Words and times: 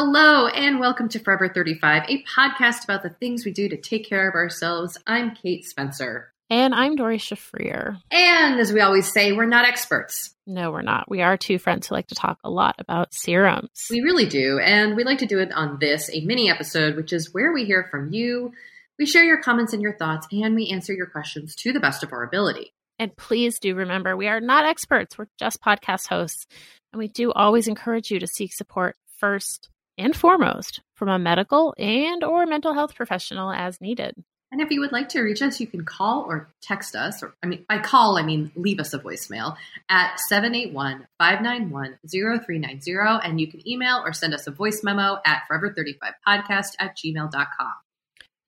Hello, 0.00 0.46
and 0.46 0.78
welcome 0.78 1.08
to 1.08 1.18
Forever 1.18 1.48
35, 1.48 2.04
a 2.08 2.22
podcast 2.22 2.84
about 2.84 3.02
the 3.02 3.10
things 3.10 3.44
we 3.44 3.50
do 3.50 3.68
to 3.68 3.76
take 3.76 4.08
care 4.08 4.28
of 4.28 4.36
ourselves. 4.36 4.96
I'm 5.08 5.34
Kate 5.34 5.64
Spencer. 5.64 6.32
and 6.48 6.72
I'm 6.72 6.94
Doree 6.94 7.18
Shafrir. 7.18 8.00
And 8.12 8.60
as 8.60 8.72
we 8.72 8.80
always 8.80 9.12
say, 9.12 9.32
we're 9.32 9.46
not 9.46 9.64
experts. 9.64 10.36
No, 10.46 10.70
we're 10.70 10.82
not. 10.82 11.10
We 11.10 11.22
are 11.22 11.36
two 11.36 11.58
friends 11.58 11.88
who 11.88 11.96
like 11.96 12.06
to 12.06 12.14
talk 12.14 12.38
a 12.44 12.48
lot 12.48 12.76
about 12.78 13.12
serums. 13.12 13.88
We 13.90 14.02
really 14.02 14.26
do, 14.26 14.60
and 14.60 14.94
we 14.94 15.02
like 15.02 15.18
to 15.18 15.26
do 15.26 15.40
it 15.40 15.50
on 15.50 15.78
this, 15.80 16.08
a 16.12 16.20
mini 16.20 16.48
episode, 16.48 16.94
which 16.94 17.12
is 17.12 17.34
where 17.34 17.52
we 17.52 17.64
hear 17.64 17.88
from 17.90 18.12
you. 18.12 18.52
We 19.00 19.04
share 19.04 19.24
your 19.24 19.42
comments 19.42 19.72
and 19.72 19.82
your 19.82 19.96
thoughts, 19.96 20.28
and 20.30 20.54
we 20.54 20.68
answer 20.68 20.92
your 20.92 21.06
questions 21.06 21.56
to 21.56 21.72
the 21.72 21.80
best 21.80 22.04
of 22.04 22.12
our 22.12 22.22
ability. 22.22 22.72
And 23.00 23.16
please 23.16 23.58
do 23.58 23.74
remember, 23.74 24.16
we 24.16 24.28
are 24.28 24.40
not 24.40 24.64
experts. 24.64 25.18
We're 25.18 25.26
just 25.40 25.60
podcast 25.60 26.06
hosts. 26.06 26.46
And 26.92 27.00
we 27.00 27.08
do 27.08 27.32
always 27.32 27.66
encourage 27.66 28.12
you 28.12 28.20
to 28.20 28.28
seek 28.28 28.54
support 28.54 28.94
first 29.18 29.70
and 29.98 30.16
foremost 30.16 30.80
from 30.94 31.08
a 31.08 31.18
medical 31.18 31.74
and 31.76 32.24
or 32.24 32.46
mental 32.46 32.74
health 32.74 32.94
professional 32.94 33.50
as 33.50 33.80
needed. 33.80 34.14
And 34.50 34.62
if 34.62 34.70
you 34.70 34.80
would 34.80 34.92
like 34.92 35.10
to 35.10 35.20
reach 35.20 35.42
us, 35.42 35.60
you 35.60 35.66
can 35.66 35.84
call 35.84 36.24
or 36.26 36.48
text 36.62 36.96
us, 36.96 37.22
or 37.22 37.34
I 37.42 37.46
mean, 37.46 37.66
by 37.68 37.78
call, 37.78 38.16
I 38.16 38.22
mean 38.22 38.50
leave 38.56 38.80
us 38.80 38.94
a 38.94 38.98
voicemail 38.98 39.56
at 39.90 40.18
781 40.20 41.06
591 41.18 41.98
0390. 42.08 43.28
And 43.28 43.40
you 43.40 43.46
can 43.46 43.68
email 43.68 44.02
or 44.04 44.14
send 44.14 44.32
us 44.32 44.46
a 44.46 44.50
voice 44.50 44.82
memo 44.82 45.18
at 45.26 45.42
forever35podcast 45.50 46.76
at 46.78 46.96
gmail.com. 46.96 47.72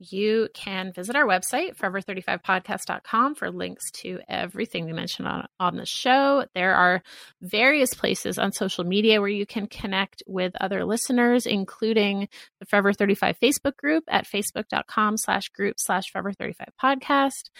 You 0.02 0.48
can 0.54 0.94
visit 0.94 1.14
our 1.14 1.26
website, 1.26 1.76
forever35podcast.com, 1.76 3.34
for 3.34 3.50
links 3.50 3.90
to 3.96 4.18
everything 4.28 4.86
we 4.86 4.94
mentioned 4.94 5.28
on, 5.28 5.46
on 5.60 5.76
the 5.76 5.84
show. 5.84 6.46
There 6.54 6.74
are 6.74 7.02
various 7.42 7.92
places 7.92 8.38
on 8.38 8.52
social 8.52 8.84
media 8.84 9.20
where 9.20 9.28
you 9.28 9.44
can 9.44 9.66
connect 9.66 10.22
with 10.26 10.54
other 10.58 10.86
listeners, 10.86 11.44
including 11.44 12.28
the 12.60 12.66
Forever 12.66 12.94
35 12.94 13.38
Facebook 13.38 13.76
group 13.76 14.04
at 14.08 14.26
facebook.com 14.26 15.18
slash 15.18 15.50
group 15.50 15.74
slash 15.78 16.10
Forever 16.10 16.32
35 16.32 16.68
podcast. 16.82 17.50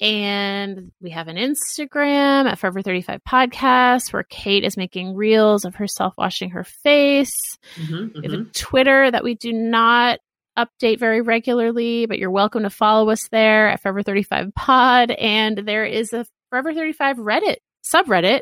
And 0.00 0.92
we 1.00 1.10
have 1.10 1.28
an 1.28 1.36
Instagram 1.36 2.46
at 2.50 2.58
Forever 2.58 2.82
35 2.82 3.20
Podcast 3.24 4.12
where 4.12 4.22
Kate 4.24 4.64
is 4.64 4.76
making 4.76 5.14
reels 5.14 5.64
of 5.64 5.76
herself 5.76 6.14
washing 6.16 6.50
her 6.50 6.64
face. 6.64 7.36
Mm-hmm, 7.76 8.20
We 8.20 8.30
have 8.30 8.40
a 8.40 8.44
Twitter 8.52 9.10
that 9.10 9.24
we 9.24 9.34
do 9.34 9.52
not 9.52 10.20
update 10.58 10.98
very 10.98 11.20
regularly, 11.20 12.06
but 12.06 12.18
you're 12.18 12.30
welcome 12.30 12.64
to 12.64 12.70
follow 12.70 13.10
us 13.10 13.28
there 13.28 13.68
at 13.68 13.80
Forever 13.80 14.02
35 14.02 14.54
Pod. 14.54 15.10
And 15.12 15.58
there 15.58 15.84
is 15.84 16.12
a 16.12 16.26
Forever 16.50 16.74
35 16.74 17.18
Reddit 17.18 17.56
subreddit 17.84 18.40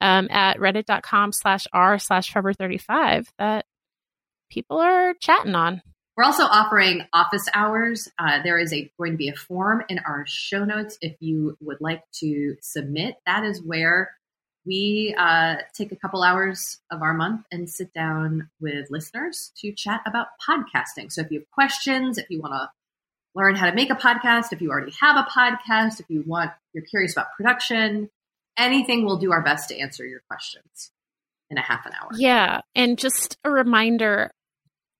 um, 0.00 0.28
at 0.30 0.58
reddit.com 0.58 1.32
slash 1.32 1.66
r 1.72 1.98
slash 1.98 2.32
Forever 2.32 2.52
35 2.52 3.28
that 3.38 3.66
people 4.50 4.78
are 4.78 5.14
chatting 5.20 5.54
on. 5.54 5.82
We're 6.16 6.24
also 6.24 6.44
offering 6.44 7.02
office 7.12 7.46
hours. 7.52 8.08
Uh, 8.18 8.42
there 8.42 8.58
is 8.58 8.72
a 8.72 8.90
going 8.98 9.12
to 9.12 9.18
be 9.18 9.28
a 9.28 9.34
form 9.34 9.82
in 9.90 9.98
our 9.98 10.24
show 10.26 10.64
notes 10.64 10.96
if 11.02 11.14
you 11.20 11.58
would 11.60 11.78
like 11.80 12.02
to 12.20 12.56
submit. 12.62 13.16
That 13.26 13.44
is 13.44 13.62
where 13.62 14.15
we 14.66 15.14
uh, 15.16 15.56
take 15.74 15.92
a 15.92 15.96
couple 15.96 16.22
hours 16.22 16.78
of 16.90 17.02
our 17.02 17.14
month 17.14 17.46
and 17.52 17.70
sit 17.70 17.92
down 17.94 18.50
with 18.60 18.90
listeners 18.90 19.52
to 19.58 19.72
chat 19.72 20.02
about 20.06 20.26
podcasting. 20.46 21.12
So 21.12 21.22
if 21.22 21.30
you 21.30 21.40
have 21.40 21.50
questions, 21.52 22.18
if 22.18 22.28
you 22.28 22.40
want 22.40 22.54
to 22.54 22.70
learn 23.34 23.54
how 23.54 23.66
to 23.66 23.74
make 23.74 23.90
a 23.90 23.94
podcast, 23.94 24.52
if 24.52 24.60
you 24.60 24.70
already 24.70 24.92
have 25.00 25.16
a 25.16 25.28
podcast, 25.30 26.00
if 26.00 26.06
you 26.08 26.24
want, 26.26 26.50
you're 26.72 26.84
curious 26.84 27.12
about 27.12 27.32
production, 27.36 28.10
anything, 28.56 29.04
we'll 29.04 29.18
do 29.18 29.32
our 29.32 29.42
best 29.42 29.68
to 29.68 29.78
answer 29.78 30.04
your 30.04 30.20
questions 30.28 30.90
in 31.50 31.58
a 31.58 31.62
half 31.62 31.86
an 31.86 31.92
hour. 31.92 32.10
Yeah. 32.16 32.60
And 32.74 32.98
just 32.98 33.38
a 33.44 33.50
reminder 33.50 34.32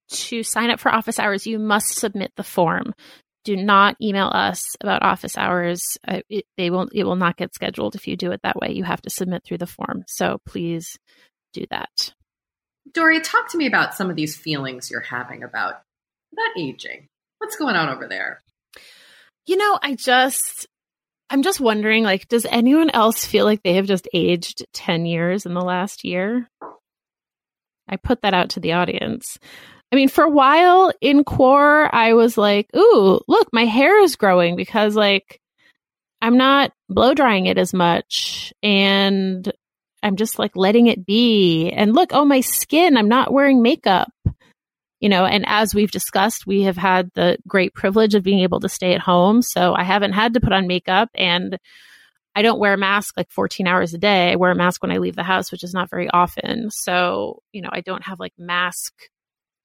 to 0.09 0.43
sign 0.43 0.69
up 0.69 0.79
for 0.79 0.93
office 0.93 1.19
hours, 1.19 1.45
you 1.45 1.59
must 1.59 1.95
submit 1.95 2.31
the 2.37 2.43
form 2.43 2.93
do 3.47 3.55
not 3.55 3.95
email 4.01 4.27
us 4.27 4.61
about 4.81 5.03
office 5.03 5.37
hours. 5.37 5.81
Uh, 6.05 6.19
it, 6.29 6.43
they 6.57 6.69
won't. 6.69 6.91
it 6.93 7.05
will 7.05 7.15
not 7.15 7.37
get 7.37 7.55
scheduled 7.55 7.95
if 7.95 8.05
you 8.05 8.17
do 8.17 8.33
it 8.33 8.41
that 8.43 8.57
way. 8.57 8.73
You 8.73 8.83
have 8.83 9.01
to 9.03 9.09
submit 9.09 9.45
through 9.45 9.59
the 9.59 9.65
form. 9.65 10.03
So 10.05 10.39
please 10.45 10.97
do 11.53 11.63
that. 11.69 12.13
Doree, 12.91 13.21
talk 13.21 13.49
to 13.51 13.57
me 13.57 13.65
about 13.65 13.95
some 13.95 14.09
of 14.09 14.17
these 14.17 14.35
feelings 14.35 14.91
you're 14.91 14.99
having 14.99 15.43
about 15.43 15.75
about 16.33 16.61
aging. 16.61 17.07
What's 17.37 17.55
going 17.55 17.77
on 17.77 17.87
over 17.87 18.05
there? 18.05 18.41
You 19.45 19.55
know, 19.55 19.79
I 19.81 19.95
just 19.95 20.67
I'm 21.29 21.41
just 21.41 21.61
wondering 21.61 22.03
like 22.03 22.27
does 22.27 22.45
anyone 22.45 22.89
else 22.89 23.25
feel 23.25 23.45
like 23.45 23.63
they 23.63 23.75
have 23.75 23.85
just 23.85 24.09
aged 24.13 24.65
10 24.73 25.05
years 25.05 25.45
in 25.45 25.53
the 25.53 25.61
last 25.61 26.03
year? 26.03 26.49
I 27.87 27.95
put 27.95 28.23
that 28.23 28.33
out 28.33 28.49
to 28.51 28.59
the 28.59 28.73
audience. 28.73 29.39
I 29.91 29.95
mean, 29.95 30.09
for 30.09 30.25
a 30.25 30.29
while 30.29 30.91
in 30.99 31.23
core, 31.23 31.93
I 31.93 32.13
was 32.13 32.37
like, 32.37 32.69
ooh, 32.75 33.21
look, 33.27 33.47
my 33.53 33.65
hair 33.65 34.01
is 34.01 34.17
growing 34.17 34.55
because 34.55 34.95
like 34.95 35.39
I'm 36.21 36.37
not 36.37 36.71
blow 36.89 37.13
drying 37.13 37.45
it 37.45 37.57
as 37.57 37.73
much 37.73 38.53
and 38.61 39.49
I'm 40.03 40.15
just 40.15 40.39
like 40.39 40.55
letting 40.55 40.87
it 40.87 41.05
be. 41.05 41.71
And 41.71 41.93
look, 41.93 42.09
oh, 42.11 42.25
my 42.25 42.41
skin, 42.41 42.97
I'm 42.97 43.09
not 43.09 43.31
wearing 43.31 43.61
makeup. 43.61 44.11
You 44.99 45.09
know, 45.09 45.25
and 45.25 45.45
as 45.47 45.75
we've 45.75 45.91
discussed, 45.91 46.47
we 46.47 46.63
have 46.63 46.77
had 46.77 47.11
the 47.13 47.37
great 47.47 47.75
privilege 47.75 48.15
of 48.15 48.23
being 48.23 48.39
able 48.39 48.59
to 48.61 48.69
stay 48.69 48.93
at 48.93 49.01
home. 49.01 49.43
So 49.43 49.75
I 49.75 49.83
haven't 49.83 50.13
had 50.13 50.33
to 50.33 50.39
put 50.39 50.53
on 50.53 50.65
makeup 50.65 51.09
and 51.13 51.59
I 52.35 52.41
don't 52.41 52.59
wear 52.59 52.73
a 52.73 52.77
mask 52.77 53.15
like 53.15 53.29
14 53.29 53.67
hours 53.67 53.93
a 53.93 53.99
day. 53.99 54.31
I 54.31 54.35
wear 54.37 54.51
a 54.51 54.55
mask 54.55 54.81
when 54.81 54.91
I 54.91 54.97
leave 54.97 55.15
the 55.15 55.23
house, 55.23 55.51
which 55.51 55.63
is 55.63 55.73
not 55.73 55.89
very 55.89 56.09
often. 56.09 56.71
So, 56.71 57.41
you 57.51 57.61
know, 57.61 57.69
I 57.71 57.81
don't 57.81 58.03
have 58.05 58.19
like 58.19 58.33
mask 58.37 58.93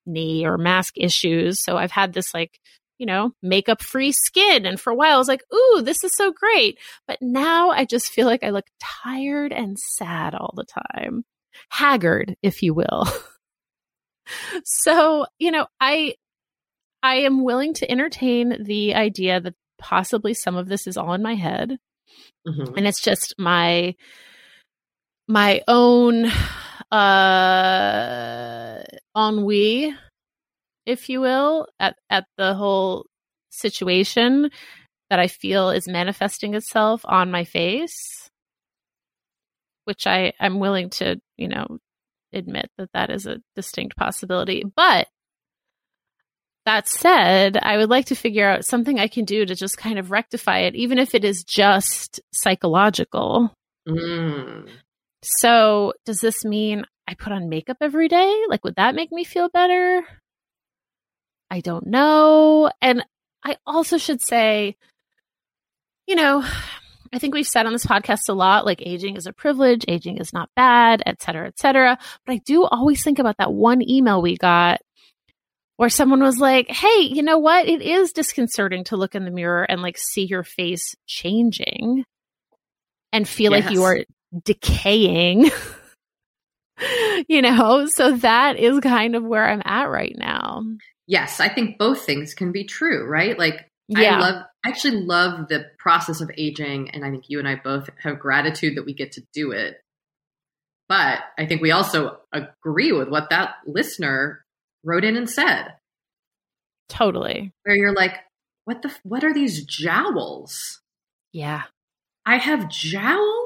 knee 0.06 0.46
or 0.46 0.58
mask 0.58 0.94
issues. 0.96 1.62
So 1.62 1.76
I've 1.76 1.90
had 1.90 2.12
this 2.12 2.34
like, 2.34 2.58
you 2.98 3.06
know, 3.06 3.32
makeup 3.42 3.82
free 3.82 4.12
skin. 4.12 4.66
And 4.66 4.80
for 4.80 4.90
a 4.92 4.94
while 4.94 5.14
I 5.14 5.18
was 5.18 5.28
like, 5.28 5.42
ooh, 5.52 5.82
this 5.82 6.04
is 6.04 6.12
so 6.16 6.32
great. 6.32 6.78
But 7.06 7.18
now 7.20 7.70
I 7.70 7.84
just 7.84 8.08
feel 8.08 8.26
like 8.26 8.44
I 8.44 8.50
look 8.50 8.66
tired 8.80 9.52
and 9.52 9.78
sad 9.78 10.34
all 10.34 10.54
the 10.56 10.66
time, 10.94 11.24
haggard, 11.70 12.36
if 12.42 12.62
you 12.62 12.74
will. 12.74 13.06
so, 14.64 15.26
you 15.38 15.50
know, 15.50 15.66
I, 15.80 16.14
I 17.02 17.16
am 17.16 17.44
willing 17.44 17.74
to 17.74 17.90
entertain 17.90 18.62
the 18.64 18.94
idea 18.94 19.40
that 19.40 19.54
possibly 19.78 20.34
some 20.34 20.56
of 20.56 20.68
this 20.68 20.86
is 20.86 20.96
all 20.96 21.12
in 21.14 21.22
my 21.22 21.34
head. 21.34 21.78
Mm-hmm. 22.46 22.76
And 22.76 22.86
it's 22.86 23.02
just 23.02 23.34
my, 23.38 23.94
my 25.26 25.62
own 25.66 26.30
uh 26.92 28.82
ennui 29.16 29.94
if 30.86 31.08
you 31.08 31.20
will 31.20 31.66
at 31.80 31.96
at 32.10 32.26
the 32.36 32.54
whole 32.54 33.06
situation 33.50 34.50
that 35.10 35.18
i 35.18 35.26
feel 35.26 35.70
is 35.70 35.88
manifesting 35.88 36.54
itself 36.54 37.02
on 37.04 37.30
my 37.30 37.44
face 37.44 38.30
which 39.84 40.06
i 40.06 40.32
i'm 40.38 40.58
willing 40.58 40.90
to 40.90 41.20
you 41.36 41.48
know 41.48 41.78
admit 42.32 42.70
that 42.78 42.90
that 42.94 43.10
is 43.10 43.26
a 43.26 43.38
distinct 43.56 43.96
possibility 43.96 44.64
but 44.76 45.08
that 46.64 46.86
said, 46.88 47.58
I 47.60 47.76
would 47.76 47.90
like 47.90 48.06
to 48.06 48.14
figure 48.14 48.48
out 48.48 48.64
something 48.64 49.00
I 49.00 49.08
can 49.08 49.24
do 49.24 49.44
to 49.44 49.54
just 49.54 49.76
kind 49.76 49.98
of 49.98 50.10
rectify 50.10 50.60
it, 50.60 50.76
even 50.76 50.98
if 50.98 51.14
it 51.14 51.24
is 51.24 51.42
just 51.42 52.20
psychological. 52.32 53.52
Mm. 53.88 54.68
So, 55.22 55.92
does 56.04 56.18
this 56.18 56.44
mean 56.44 56.84
I 57.06 57.14
put 57.14 57.32
on 57.32 57.48
makeup 57.48 57.78
every 57.80 58.08
day? 58.08 58.42
Like, 58.48 58.64
would 58.64 58.76
that 58.76 58.94
make 58.94 59.12
me 59.12 59.24
feel 59.24 59.48
better? 59.48 60.02
I 61.50 61.60
don't 61.60 61.86
know. 61.86 62.70
And 62.80 63.04
I 63.44 63.56
also 63.66 63.98
should 63.98 64.20
say, 64.20 64.76
you 66.06 66.14
know, 66.16 66.44
I 67.12 67.18
think 67.18 67.34
we've 67.34 67.46
said 67.46 67.66
on 67.66 67.72
this 67.72 67.84
podcast 67.84 68.28
a 68.28 68.32
lot 68.32 68.64
like 68.64 68.82
aging 68.84 69.16
is 69.16 69.26
a 69.26 69.32
privilege, 69.32 69.84
aging 69.86 70.16
is 70.16 70.32
not 70.32 70.48
bad, 70.56 71.02
et 71.04 71.20
cetera, 71.20 71.46
et 71.46 71.58
cetera. 71.58 71.98
But 72.24 72.32
I 72.32 72.40
do 72.44 72.64
always 72.64 73.04
think 73.04 73.18
about 73.18 73.36
that 73.38 73.52
one 73.52 73.86
email 73.86 74.22
we 74.22 74.36
got 74.36 74.80
where 75.76 75.90
someone 75.90 76.22
was 76.22 76.38
like, 76.38 76.70
Hey, 76.70 77.02
you 77.02 77.22
know 77.22 77.38
what? 77.38 77.68
It 77.68 77.82
is 77.82 78.12
disconcerting 78.12 78.84
to 78.84 78.96
look 78.96 79.14
in 79.14 79.24
the 79.24 79.30
mirror 79.30 79.62
and 79.62 79.82
like 79.82 79.98
see 79.98 80.24
your 80.24 80.42
face 80.42 80.94
changing 81.06 82.04
and 83.12 83.28
feel 83.28 83.52
yes. 83.52 83.64
like 83.64 83.74
you 83.74 83.82
are 83.82 83.98
decaying. 84.44 85.50
you 87.28 87.42
know, 87.42 87.86
so 87.86 88.16
that 88.18 88.56
is 88.58 88.80
kind 88.80 89.14
of 89.14 89.22
where 89.22 89.48
I'm 89.48 89.62
at 89.64 89.90
right 89.90 90.14
now. 90.16 90.62
Yes, 91.06 91.40
I 91.40 91.48
think 91.48 91.78
both 91.78 92.04
things 92.04 92.34
can 92.34 92.52
be 92.52 92.64
true, 92.64 93.06
right? 93.06 93.38
Like 93.38 93.68
yeah. 93.88 94.16
I 94.16 94.20
love 94.20 94.42
I 94.64 94.68
actually 94.68 95.02
love 95.04 95.48
the 95.48 95.66
process 95.78 96.20
of 96.20 96.30
aging 96.36 96.90
and 96.90 97.04
I 97.04 97.10
think 97.10 97.24
you 97.28 97.38
and 97.38 97.48
I 97.48 97.56
both 97.56 97.90
have 98.00 98.18
gratitude 98.18 98.76
that 98.76 98.86
we 98.86 98.94
get 98.94 99.12
to 99.12 99.22
do 99.32 99.50
it. 99.50 99.78
But 100.88 101.20
I 101.38 101.46
think 101.46 101.62
we 101.62 101.70
also 101.70 102.18
agree 102.32 102.92
with 102.92 103.08
what 103.08 103.30
that 103.30 103.54
listener 103.66 104.44
wrote 104.84 105.04
in 105.04 105.16
and 105.16 105.28
said. 105.28 105.74
Totally. 106.88 107.52
Where 107.64 107.76
you're 107.76 107.94
like, 107.94 108.18
what 108.64 108.82
the 108.82 108.94
what 109.02 109.24
are 109.24 109.34
these 109.34 109.64
jowls? 109.64 110.80
Yeah. 111.32 111.62
I 112.24 112.36
have 112.36 112.68
jowls? 112.68 113.41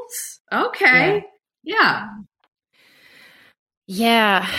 Okay. 0.53 1.25
Yeah. 1.63 1.77
yeah. 1.79 2.09
Yeah. 3.87 4.51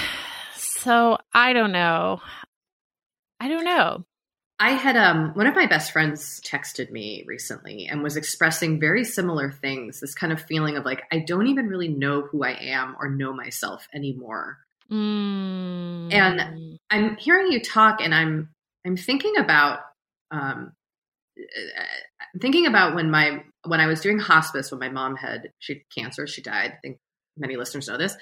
So 0.55 1.17
I 1.33 1.53
don't 1.53 1.71
know. 1.71 2.21
I 3.39 3.47
don't 3.49 3.65
know. 3.65 4.05
I 4.59 4.71
had 4.71 4.97
um 4.97 5.31
one 5.35 5.45
of 5.45 5.55
my 5.55 5.67
best 5.67 5.91
friends 5.91 6.41
texted 6.41 6.89
me 6.91 7.23
recently 7.27 7.87
and 7.87 8.01
was 8.01 8.17
expressing 8.17 8.79
very 8.79 9.03
similar 9.03 9.51
things. 9.51 9.99
This 9.99 10.15
kind 10.15 10.33
of 10.33 10.41
feeling 10.41 10.77
of 10.77 10.85
like 10.85 11.03
I 11.11 11.19
don't 11.19 11.47
even 11.47 11.67
really 11.67 11.89
know 11.89 12.21
who 12.23 12.43
I 12.43 12.57
am 12.59 12.95
or 12.99 13.09
know 13.09 13.33
myself 13.33 13.87
anymore. 13.93 14.57
Mm. 14.91 16.11
And 16.11 16.79
I'm 16.89 17.17
hearing 17.17 17.51
you 17.51 17.61
talk, 17.61 17.99
and 18.01 18.15
I'm 18.15 18.49
I'm 18.85 18.97
thinking 18.97 19.37
about 19.37 19.79
um 20.31 20.73
I'm 21.37 22.39
thinking 22.39 22.65
about 22.65 22.95
when 22.95 23.11
my 23.11 23.43
when 23.67 23.79
I 23.79 23.87
was 23.87 24.01
doing 24.01 24.19
hospice 24.19 24.71
when 24.71 24.79
my 24.79 24.89
mom 24.89 25.15
had 25.15 25.51
she 25.59 25.73
had 25.73 25.81
cancer, 25.95 26.27
she 26.27 26.41
died. 26.41 26.73
I 26.73 26.77
think 26.81 26.97
many 27.37 27.55
listeners 27.55 27.87
know 27.87 27.97
this. 27.97 28.15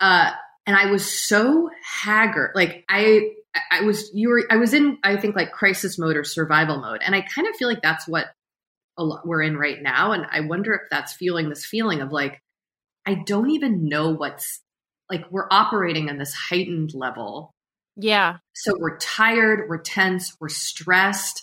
Uh, 0.00 0.30
and 0.66 0.76
I 0.76 0.90
was 0.90 1.10
so 1.10 1.70
haggard. 1.82 2.52
Like 2.54 2.84
I 2.88 3.32
I 3.70 3.82
was 3.82 4.10
you 4.14 4.28
were 4.28 4.44
I 4.50 4.56
was 4.56 4.74
in 4.74 4.98
I 5.02 5.16
think 5.16 5.36
like 5.36 5.52
crisis 5.52 5.98
mode 5.98 6.16
or 6.16 6.24
survival 6.24 6.78
mode, 6.78 7.00
and 7.04 7.14
I 7.14 7.22
kind 7.22 7.48
of 7.48 7.56
feel 7.56 7.68
like 7.68 7.82
that's 7.82 8.06
what 8.06 8.26
a 8.96 9.04
lot 9.04 9.26
we're 9.26 9.42
in 9.42 9.56
right 9.56 9.80
now. 9.80 10.12
And 10.12 10.26
I 10.30 10.40
wonder 10.40 10.74
if 10.74 10.82
that's 10.90 11.12
feeling 11.12 11.48
this 11.48 11.64
feeling 11.64 12.00
of 12.00 12.12
like 12.12 12.40
I 13.06 13.14
don't 13.14 13.50
even 13.50 13.88
know 13.88 14.10
what's 14.10 14.60
like 15.10 15.24
we're 15.30 15.48
operating 15.50 16.08
on 16.08 16.18
this 16.18 16.34
heightened 16.34 16.94
level. 16.94 17.52
Yeah. 17.96 18.36
So 18.54 18.74
we're 18.78 18.98
tired, 18.98 19.68
we're 19.68 19.82
tense, 19.82 20.36
we're 20.40 20.48
stressed 20.48 21.42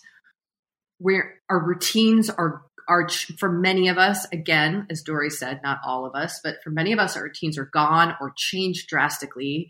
where 1.00 1.36
our 1.50 1.60
routines 1.60 2.30
are 2.30 2.64
are 2.88 3.08
for 3.38 3.51
many 3.51 3.89
of 3.89 3.98
us 3.98 4.25
again 4.32 4.88
as 4.89 5.01
Doree 5.01 5.29
said 5.29 5.60
not 5.63 5.79
all 5.86 6.06
of 6.06 6.15
us 6.15 6.39
but 6.44 6.63
for 6.63 6.70
many 6.70 6.94
of 6.94 7.00
us 7.00 7.17
our 7.17 7.24
routines 7.24 7.58
are 7.58 7.70
gone 7.74 8.15
or 8.22 8.34
changed 8.36 8.88
drastically. 8.88 9.70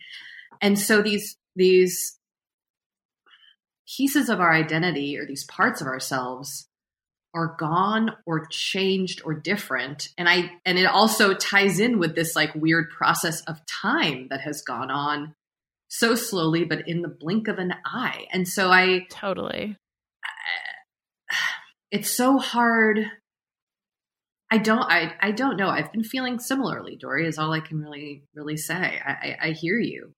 And 0.61 0.77
so 0.77 1.01
these 1.01 1.37
these 1.55 2.17
pieces 3.97 4.29
of 4.29 4.39
our 4.39 4.53
identity 4.53 5.17
or 5.17 5.25
these 5.25 5.45
parts 5.45 5.81
of 5.81 5.87
ourselves 5.87 6.67
are 7.33 7.55
gone 7.59 8.11
or 8.25 8.47
changed 8.47 9.21
or 9.23 9.33
different. 9.33 10.09
And 10.17 10.29
i 10.29 10.51
and 10.65 10.77
it 10.77 10.85
also 10.85 11.33
ties 11.33 11.79
in 11.79 11.99
with 11.99 12.15
this 12.15 12.35
like 12.35 12.53
weird 12.55 12.89
process 12.89 13.41
of 13.41 13.65
time 13.65 14.27
that 14.29 14.41
has 14.41 14.61
gone 14.61 14.91
on 14.91 15.35
so 15.89 16.15
slowly 16.15 16.65
but 16.65 16.87
in 16.87 17.01
the 17.01 17.07
blink 17.07 17.47
of 17.47 17.57
an 17.59 17.73
eye. 17.85 18.25
And 18.31 18.47
so 18.47 18.71
i 18.71 19.05
totally 19.09 19.77
it's 21.91 22.11
so 22.11 22.37
hard. 22.37 23.05
I 24.51 24.57
don't 24.57 24.83
I 24.83 25.13
I 25.21 25.31
don't 25.31 25.57
know. 25.57 25.69
I've 25.69 25.91
been 25.91 26.03
feeling 26.03 26.39
similarly, 26.39 26.97
Doree, 26.99 27.27
is 27.27 27.37
all 27.37 27.51
I 27.53 27.59
can 27.59 27.79
really 27.79 28.23
really 28.33 28.57
say. 28.57 28.73
I, 28.75 29.11
I, 29.11 29.37
I 29.41 29.51
hear 29.51 29.79
you. 29.79 30.13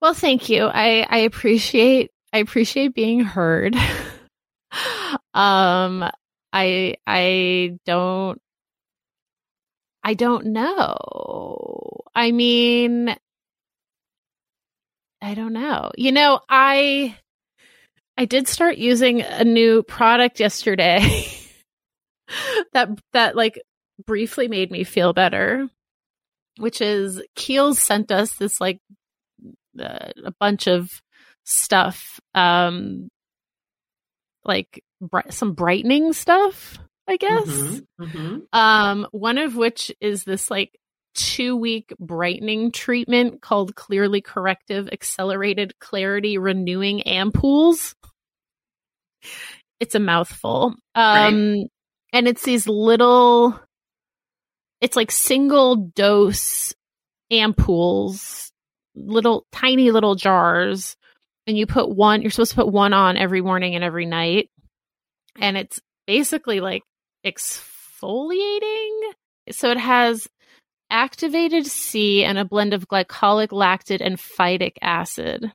Well, 0.00 0.14
thank 0.14 0.48
you. 0.48 0.64
I, 0.66 1.06
I 1.08 1.18
appreciate 1.18 2.10
I 2.32 2.38
appreciate 2.38 2.94
being 2.94 3.20
heard. 3.20 3.76
um 5.34 6.08
I 6.52 6.96
I 7.06 7.78
don't 7.86 8.40
I 10.02 10.14
don't 10.14 10.46
know. 10.46 10.96
I 12.14 12.32
mean 12.32 13.14
I 15.22 15.34
don't 15.34 15.54
know. 15.54 15.90
You 15.96 16.12
know, 16.12 16.40
I 16.50 17.16
I 18.16 18.24
did 18.26 18.48
start 18.48 18.78
using 18.78 19.22
a 19.22 19.44
new 19.44 19.82
product 19.82 20.40
yesterday 20.40 21.26
that 22.72 22.90
that 23.12 23.36
like 23.36 23.60
briefly 24.06 24.48
made 24.48 24.70
me 24.70 24.84
feel 24.84 25.12
better, 25.12 25.68
which 26.58 26.80
is 26.80 27.20
Kiehl's 27.36 27.80
sent 27.80 28.12
us 28.12 28.34
this 28.34 28.60
like 28.60 28.78
uh, 29.78 30.10
a 30.24 30.32
bunch 30.38 30.68
of 30.68 30.90
stuff 31.44 32.20
um 32.34 33.08
like 34.44 34.82
bri- 35.00 35.30
some 35.30 35.52
brightening 35.52 36.12
stuff, 36.12 36.78
I 37.08 37.16
guess. 37.16 37.46
Mm-hmm, 37.46 38.04
mm-hmm. 38.04 38.38
Um, 38.52 39.06
one 39.10 39.38
of 39.38 39.56
which 39.56 39.92
is 40.00 40.24
this 40.24 40.50
like 40.50 40.78
two 41.14 41.56
week 41.56 41.92
brightening 41.98 42.72
treatment 42.72 43.40
called 43.40 43.74
Clearly 43.74 44.20
Corrective 44.20 44.88
Accelerated 44.92 45.78
Clarity 45.78 46.38
Renewing 46.38 47.02
Ampoules. 47.06 47.94
It's 49.80 49.94
a 49.94 50.00
mouthful. 50.00 50.74
Um, 50.94 51.64
and 52.12 52.28
it's 52.28 52.42
these 52.42 52.68
little, 52.68 53.58
it's 54.80 54.96
like 54.96 55.10
single 55.10 55.76
dose 55.76 56.74
ampoules, 57.32 58.50
little 58.94 59.46
tiny 59.52 59.90
little 59.90 60.14
jars. 60.14 60.96
And 61.46 61.58
you 61.58 61.66
put 61.66 61.88
one, 61.88 62.22
you're 62.22 62.30
supposed 62.30 62.52
to 62.52 62.56
put 62.56 62.72
one 62.72 62.92
on 62.92 63.16
every 63.16 63.42
morning 63.42 63.74
and 63.74 63.84
every 63.84 64.06
night. 64.06 64.48
And 65.40 65.56
it's 65.56 65.80
basically 66.06 66.60
like 66.60 66.82
exfoliating. 67.26 69.00
So 69.50 69.70
it 69.70 69.78
has 69.78 70.26
activated 70.94 71.66
C 71.66 72.22
and 72.22 72.38
a 72.38 72.44
blend 72.44 72.72
of 72.72 72.86
glycolic, 72.86 73.50
lactic, 73.50 74.00
and 74.00 74.16
phytic 74.16 74.74
acid. 74.80 75.52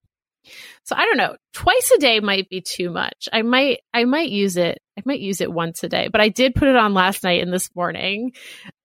So 0.84 0.96
I 0.98 1.06
don't 1.06 1.18
know. 1.18 1.38
Twice 1.54 1.92
a 1.96 2.00
day 2.00 2.20
might 2.20 2.50
be 2.50 2.60
too 2.60 2.90
much. 2.90 3.30
I 3.32 3.42
might 3.42 3.80
I 3.94 4.04
might 4.04 4.30
use 4.30 4.58
it. 4.58 4.80
I 4.98 5.04
might 5.06 5.22
use 5.22 5.40
it 5.40 5.52
once 5.52 5.84
a 5.84 5.90
day. 5.90 6.10
But 6.12 6.20
I 6.20 6.28
did 6.28 6.56
put 6.56 6.68
it 6.68 6.76
on 6.76 6.94
last 6.94 7.24
night 7.24 7.42
and 7.42 7.54
this 7.54 7.74
morning. 7.74 8.34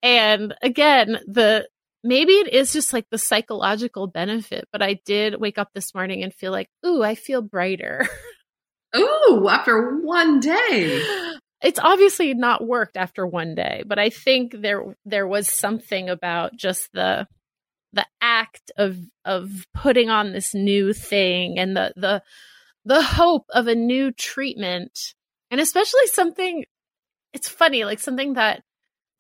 And 0.03 0.55
again, 0.63 1.19
the 1.27 1.69
maybe 2.05 2.35
it 2.35 2.53
is 2.53 2.73
just 2.73 2.93
like 2.93 3.07
the 3.11 3.19
psychological 3.19 4.07
benefit, 4.07 4.69
but 4.71 4.83
I 4.83 5.01
did 5.05 5.41
wake 5.41 5.59
up 5.59 5.71
this 5.75 5.93
morning 5.93 6.23
and 6.23 6.33
feel 6.33 6.53
like, 6.53 6.69
"Ooh, 6.87 7.03
I 7.03 7.17
feel 7.17 7.43
brighter." 7.43 8.07
Ooh, 8.97 9.49
after 9.51 9.97
one 9.99 10.39
day. 10.39 11.03
it's 11.65 11.81
obviously 11.83 12.35
not 12.35 12.67
worked 12.67 12.97
after 12.97 13.27
one 13.27 13.55
day, 13.55 13.83
but 13.87 13.99
I 13.99 14.11
think 14.11 14.53
there 14.53 14.97
there 15.07 15.27
was 15.27 15.49
something 15.49 16.11
about 16.11 16.55
just 16.57 16.93
the 16.93 17.27
the 17.95 18.07
act 18.21 18.71
of 18.77 18.99
of 19.25 19.51
putting 19.73 20.11
on 20.11 20.33
this 20.33 20.55
new 20.55 20.93
thing 20.93 21.59
and 21.59 21.75
the 21.75 21.93
the 21.97 22.23
the 22.85 23.03
hope 23.03 23.47
of 23.51 23.67
a 23.67 23.75
new 23.75 24.13
treatment. 24.13 25.15
And 25.51 25.61
especially 25.61 26.07
something 26.09 26.65
it's 27.33 27.49
funny 27.49 27.85
like 27.85 27.99
something 27.99 28.35
that 28.35 28.63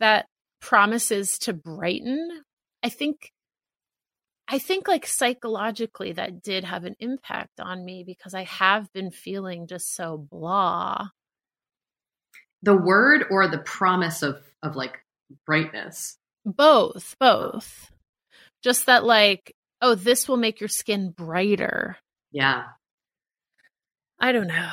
that 0.00 0.26
promises 0.60 1.38
to 1.40 1.54
brighten. 1.54 2.42
I 2.82 2.90
think 2.90 3.32
i 4.46 4.58
think 4.58 4.86
like 4.86 5.06
psychologically 5.06 6.12
that 6.12 6.42
did 6.42 6.64
have 6.64 6.84
an 6.84 6.94
impact 6.98 7.60
on 7.60 7.82
me 7.82 8.04
because 8.06 8.34
i 8.34 8.42
have 8.44 8.92
been 8.92 9.10
feeling 9.10 9.66
just 9.66 9.94
so 9.94 10.18
blah 10.30 11.08
the 12.64 12.76
word 12.76 13.26
or 13.30 13.46
the 13.48 13.58
promise 13.58 14.22
of 14.22 14.40
of 14.62 14.76
like 14.76 14.98
brightness? 15.46 16.16
Both 16.44 17.16
both. 17.20 17.90
Just 18.62 18.86
that 18.86 19.04
like 19.04 19.54
oh 19.80 19.94
this 19.94 20.28
will 20.28 20.36
make 20.36 20.60
your 20.60 20.68
skin 20.68 21.10
brighter. 21.10 21.96
Yeah. 22.32 22.64
I 24.18 24.32
don't 24.32 24.46
know. 24.46 24.72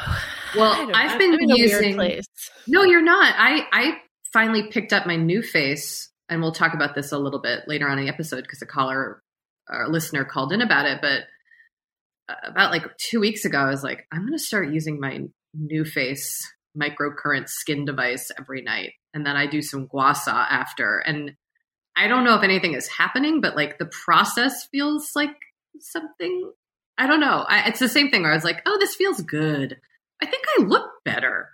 Well 0.56 0.74
I 0.94 1.06
i've 1.06 1.20
been 1.20 1.34
I'm 1.34 1.40
in 1.40 1.52
a 1.52 1.56
weird 1.56 1.70
using 1.72 1.96
place. 1.96 2.26
no 2.68 2.84
you're 2.84 3.04
not. 3.04 3.34
I 3.38 3.68
i 3.72 3.98
finally 4.34 4.70
picked 4.70 4.94
up 4.94 5.06
my 5.06 5.16
NuFace, 5.16 6.08
and 6.30 6.42
we'll 6.42 6.54
talk 6.54 6.74
about 6.74 6.96
this 6.96 7.12
a 7.12 7.18
little 7.18 7.42
bit 7.42 7.68
later 7.68 7.90
on 7.90 8.00
in 8.00 8.06
the 8.06 8.12
episode 8.12 8.44
because 8.44 8.62
a 8.62 8.66
caller 8.66 9.22
or 9.70 9.88
listener 9.90 10.26
called 10.26 10.52
in 10.52 10.62
about 10.62 10.86
it 10.86 11.00
but 11.02 11.24
uh, 12.30 12.50
about 12.50 12.72
like 12.72 12.84
two 12.98 13.20
weeks 13.20 13.46
ago 13.46 13.60
i 13.60 13.70
was 13.70 13.84
like 13.84 14.06
i'm 14.12 14.22
going 14.22 14.34
to 14.34 14.40
start 14.44 14.70
using 14.70 15.00
my 15.00 15.22
NuFace 15.56 16.44
microcurrent 16.78 17.50
skin 17.50 17.86
device 17.86 18.32
every 18.40 18.62
night. 18.62 18.94
And 19.14 19.26
then 19.26 19.36
i 19.36 19.46
do 19.48 19.62
some 19.62 19.88
gua 19.88 20.16
sha 20.16 20.48
after. 20.50 21.00
And 21.00 21.34
i 21.96 22.08
don't 22.08 22.24
know 22.24 22.36
if 22.36 22.44
anything 22.44 22.74
is 22.74 22.88
happening 22.88 23.42
but 23.42 23.56
like 23.56 23.78
the 23.78 23.90
process 24.06 24.66
feels 24.72 25.12
like 25.16 25.36
something 25.80 26.52
i 26.98 27.08
don't 27.08 27.20
know. 27.20 27.46
I, 27.48 27.68
it's 27.68 27.80
the 27.80 27.90
same 27.90 28.10
thing 28.10 28.24
where 28.24 28.32
i 28.32 28.36
was 28.36 28.44
like 28.44 28.62
oh 28.66 28.78
this 28.80 28.96
feels 28.96 29.22
good. 29.22 29.78
I 30.22 30.26
think 30.26 30.44
i 30.58 30.64
look 30.64 30.90
better. 31.04 31.50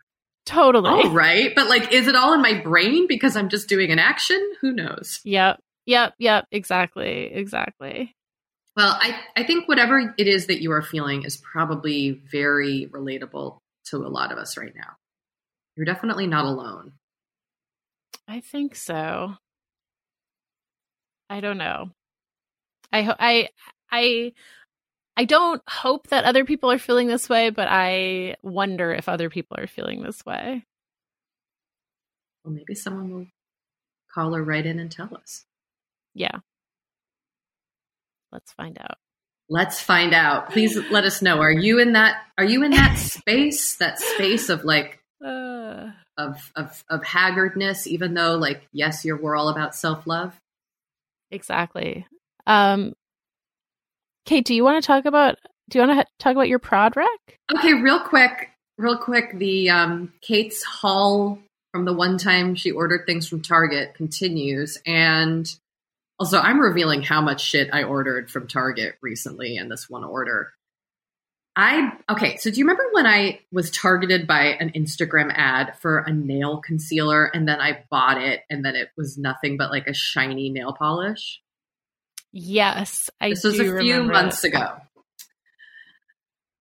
Totally. 0.45 0.89
All 0.89 1.09
right? 1.09 1.53
But 1.55 1.67
like 1.67 1.91
is 1.91 2.07
it 2.07 2.15
all 2.15 2.33
in 2.33 2.41
my 2.41 2.61
brain 2.61 3.07
because 3.07 3.35
i'm 3.35 3.49
just 3.49 3.67
doing 3.67 3.91
an 3.91 3.99
action? 3.99 4.39
Who 4.61 4.71
knows? 4.71 5.19
Yep. 5.23 5.59
Yep. 5.85 6.13
Yep. 6.19 6.47
Exactly. 6.51 7.33
Exactly. 7.33 8.15
Well 8.75 8.95
i 9.01 9.19
i 9.35 9.43
think 9.43 9.67
whatever 9.67 10.13
it 10.17 10.27
is 10.27 10.47
that 10.47 10.61
you 10.61 10.71
are 10.71 10.83
feeling 10.83 11.23
is 11.23 11.37
probably 11.37 12.21
very 12.31 12.87
relatable 12.91 13.57
to 13.85 13.97
a 13.97 14.09
lot 14.09 14.31
of 14.31 14.37
us 14.37 14.57
right 14.57 14.73
now 14.75 14.97
you're 15.77 15.85
definitely 15.85 16.27
not 16.27 16.45
alone. 16.45 16.93
I 18.27 18.41
think 18.41 18.75
so. 18.75 19.35
I 21.29 21.39
don't 21.39 21.57
know. 21.57 21.91
I 22.91 23.01
ho- 23.03 23.15
i 23.19 23.49
i 23.91 24.31
i 25.17 25.25
don't 25.25 25.61
hope 25.67 26.07
that 26.07 26.23
other 26.23 26.45
people 26.45 26.71
are 26.71 26.79
feeling 26.79 27.07
this 27.07 27.27
way 27.27 27.49
but 27.49 27.67
i 27.69 28.35
wonder 28.43 28.93
if 28.93 29.09
other 29.09 29.29
people 29.29 29.57
are 29.59 29.67
feeling 29.67 30.01
this 30.01 30.25
way. 30.25 30.65
Well 32.43 32.53
maybe 32.53 32.75
someone 32.75 33.11
will 33.11 33.27
call 34.13 34.35
or 34.35 34.43
write 34.43 34.65
in 34.65 34.79
and 34.79 34.91
tell 34.91 35.13
us. 35.15 35.45
Yeah. 36.13 36.39
Let's 38.31 38.51
find 38.53 38.77
out. 38.79 38.97
Let's 39.49 39.79
find 39.79 40.13
out. 40.13 40.49
Please 40.51 40.77
let 40.89 41.03
us 41.03 41.21
know. 41.21 41.39
Are 41.39 41.51
you 41.51 41.79
in 41.79 41.93
that 41.93 42.23
are 42.37 42.45
you 42.45 42.63
in 42.63 42.71
that 42.71 42.97
space 42.97 43.75
that 43.77 43.99
space 43.99 44.49
of 44.49 44.63
like 44.63 45.01
of 46.17 46.51
of 46.55 46.83
of 46.89 47.03
haggardness 47.03 47.87
even 47.87 48.13
though 48.13 48.35
like 48.35 48.67
yes 48.71 49.05
you're 49.05 49.17
we're 49.17 49.35
all 49.35 49.49
about 49.49 49.75
self-love. 49.75 50.33
Exactly. 51.31 52.05
Um 52.45 52.93
kate 54.25 54.45
do 54.45 54.53
you 54.53 54.63
want 54.63 54.81
to 54.81 54.87
talk 54.87 55.05
about 55.05 55.37
do 55.69 55.79
you 55.79 55.85
want 55.85 55.91
to 55.91 56.03
ha- 56.03 56.09
talk 56.19 56.31
about 56.31 56.47
your 56.47 56.59
prod 56.59 56.95
rec? 56.95 57.39
Okay 57.55 57.73
real 57.73 57.99
quick 57.99 58.51
real 58.77 58.97
quick 58.97 59.37
the 59.37 59.69
um 59.69 60.13
kate's 60.21 60.63
haul 60.63 61.39
from 61.71 61.85
the 61.85 61.93
one 61.93 62.17
time 62.17 62.55
she 62.55 62.71
ordered 62.71 63.05
things 63.05 63.27
from 63.27 63.41
target 63.41 63.93
continues 63.93 64.79
and 64.85 65.55
also 66.19 66.39
i'm 66.39 66.59
revealing 66.59 67.01
how 67.01 67.21
much 67.21 67.43
shit 67.43 67.69
i 67.73 67.83
ordered 67.83 68.29
from 68.29 68.47
target 68.47 68.95
recently 69.01 69.57
in 69.57 69.69
this 69.69 69.89
one 69.89 70.03
order 70.03 70.53
I 71.59 71.91
okay, 72.07 72.37
so 72.37 72.51
do 72.51 72.59
you 72.59 72.65
remember 72.65 72.83
when 72.91 73.07
I 73.07 73.39
was 73.51 73.71
targeted 73.71 74.27
by 74.27 74.43
an 74.59 74.71
Instagram 74.73 75.31
ad 75.33 75.73
for 75.81 75.99
a 75.99 76.13
nail 76.13 76.57
concealer 76.63 77.25
and 77.25 77.47
then 77.47 77.59
I 77.59 77.83
bought 77.89 78.21
it 78.21 78.41
and 78.47 78.63
then 78.63 78.75
it 78.75 78.89
was 78.95 79.17
nothing 79.17 79.57
but 79.57 79.71
like 79.71 79.87
a 79.87 79.93
shiny 79.93 80.49
nail 80.51 80.71
polish? 80.77 81.41
yes 82.33 83.09
i 83.19 83.29
This 83.29 83.43
was 83.43 83.59
a 83.59 83.79
few 83.79 84.03
months 84.03 84.43
it. 84.43 84.49
ago. 84.49 84.67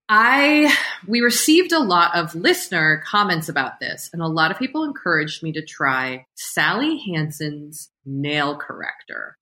I 0.08 0.74
we 1.06 1.20
received 1.20 1.72
a 1.72 1.80
lot 1.80 2.14
of 2.16 2.34
listener 2.34 3.02
comments 3.04 3.48
about 3.48 3.80
this, 3.80 4.08
and 4.12 4.22
a 4.22 4.28
lot 4.28 4.50
of 4.52 4.58
people 4.58 4.84
encouraged 4.84 5.42
me 5.42 5.52
to 5.52 5.62
try 5.64 6.24
Sally 6.36 7.02
Hansen's 7.12 7.90
nail 8.06 8.56
corrector. 8.56 9.36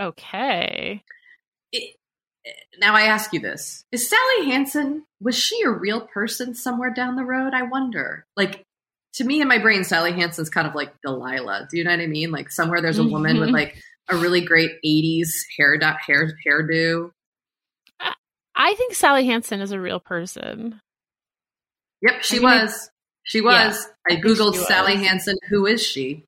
okay 0.00 1.02
It- 1.72 1.94
now 2.78 2.94
I 2.94 3.02
ask 3.02 3.32
you 3.32 3.40
this: 3.40 3.84
Is 3.92 4.08
Sally 4.08 4.46
Hansen 4.50 5.04
was 5.20 5.36
she 5.36 5.62
a 5.62 5.70
real 5.70 6.00
person 6.02 6.54
somewhere 6.54 6.92
down 6.92 7.16
the 7.16 7.24
road? 7.24 7.52
I 7.54 7.62
wonder. 7.62 8.24
Like 8.36 8.64
to 9.14 9.24
me, 9.24 9.40
in 9.40 9.48
my 9.48 9.58
brain, 9.58 9.84
Sally 9.84 10.12
Hansen's 10.12 10.50
kind 10.50 10.66
of 10.68 10.74
like 10.74 10.92
Delilah. 11.04 11.68
Do 11.70 11.76
you 11.78 11.84
know 11.84 11.90
what 11.90 12.00
I 12.00 12.06
mean? 12.06 12.30
Like 12.30 12.50
somewhere 12.50 12.80
there's 12.80 12.98
a 12.98 13.04
woman 13.04 13.40
with 13.40 13.48
Mhm. 13.48 13.52
like 13.52 13.76
a 14.08 14.16
really 14.16 14.40
great 14.42 14.72
'80s 14.84 15.30
hair 15.56 15.76
dot 15.78 15.96
hair 16.06 16.32
hairdo. 16.46 17.10
i 18.56 18.74
think 18.74 18.94
sally 18.94 19.26
hansen 19.26 19.60
is 19.60 19.70
a 19.72 19.80
real 19.80 20.00
person 20.00 20.80
Yep, 22.00 22.22
she 22.22 22.36
I 22.36 22.40
mean, 22.40 22.48
was. 22.62 22.90
She 23.24 23.40
was. 23.40 23.88
I, 24.08 24.16
googled 24.16 24.54
she 24.54 24.60
Sally 24.60 24.94
was. 24.96 25.04
Hansen. 25.06 25.36
Who 25.50 25.66
is 25.66 25.84
she? 25.84 26.24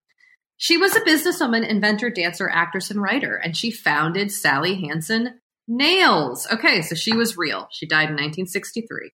She 0.57 0.77
was 0.77 0.95
a 0.97 1.01
businesswoman, 1.01 1.67
inventor, 1.67 2.11
dancer, 2.11 2.49
actress, 2.49 2.91
and 2.91 3.01
writer, 3.01 3.37
and 3.37 3.57
she 3.57 3.71
founded 3.71 4.33
Sally 4.33 4.75
Hansen 4.87 5.41
Nails. 5.73 6.47
Okay, 6.53 6.83
so 6.83 6.95
she 6.97 7.15
was 7.17 7.37
real. 7.39 7.69
She 7.71 7.87
died 7.87 8.09
in 8.11 8.17
1963. 8.17 9.11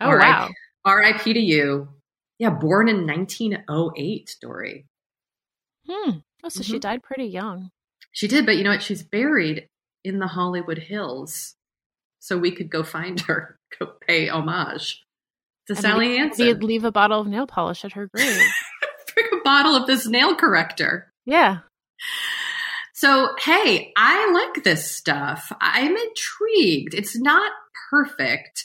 oh 0.00 0.06
All 0.06 0.16
right. 0.16 0.28
wow 0.28 0.48
R.I.P. 0.84 1.32
to 1.34 1.40
you. 1.40 1.88
Yeah, 2.38 2.50
born 2.50 2.88
in 2.88 3.06
1908. 3.06 4.36
Doree. 4.42 4.86
hmm 5.88 6.10
oh 6.44 6.48
so 6.48 6.62
she 6.62 6.76
Mhm. 6.76 6.80
died 6.80 7.02
pretty 7.02 7.24
young 7.26 7.70
She 8.12 8.26
did, 8.28 8.44
but 8.46 8.56
you 8.56 8.64
know 8.64 8.70
what? 8.70 8.82
She's 8.82 9.02
buried 9.02 9.68
in 10.04 10.18
the 10.18 10.26
Hollywood 10.28 10.78
Hills, 10.78 11.54
so 12.20 12.36
we 12.38 12.50
could 12.52 12.70
go 12.70 12.82
find 12.82 13.20
her, 13.28 13.56
go 13.78 13.86
pay 14.06 14.28
homage 14.28 15.02
to 15.66 15.74
And 15.74 15.78
Sally 15.78 16.16
Hansen. 16.16 16.46
leave- 16.46 16.62
leave 16.62 16.84
a 16.84 16.92
bottle 16.92 17.20
of 17.20 17.26
nail 17.28 17.46
polish 17.46 17.84
at 17.84 17.92
her 17.92 18.08
grave 18.14 18.40
Drink 19.08 19.32
a 19.32 19.44
bottle 19.44 19.74
of 19.76 19.86
this 19.86 20.06
nail 20.06 20.34
corrector. 20.34 21.12
yeah 21.26 21.58
So, 22.98 23.28
hey, 23.38 23.92
I 23.96 24.32
like 24.32 24.64
this 24.64 24.90
stuff. 24.90 25.52
I'm 25.60 25.96
intrigued. 25.96 26.94
It's 26.94 27.16
not 27.16 27.52
perfect, 27.90 28.64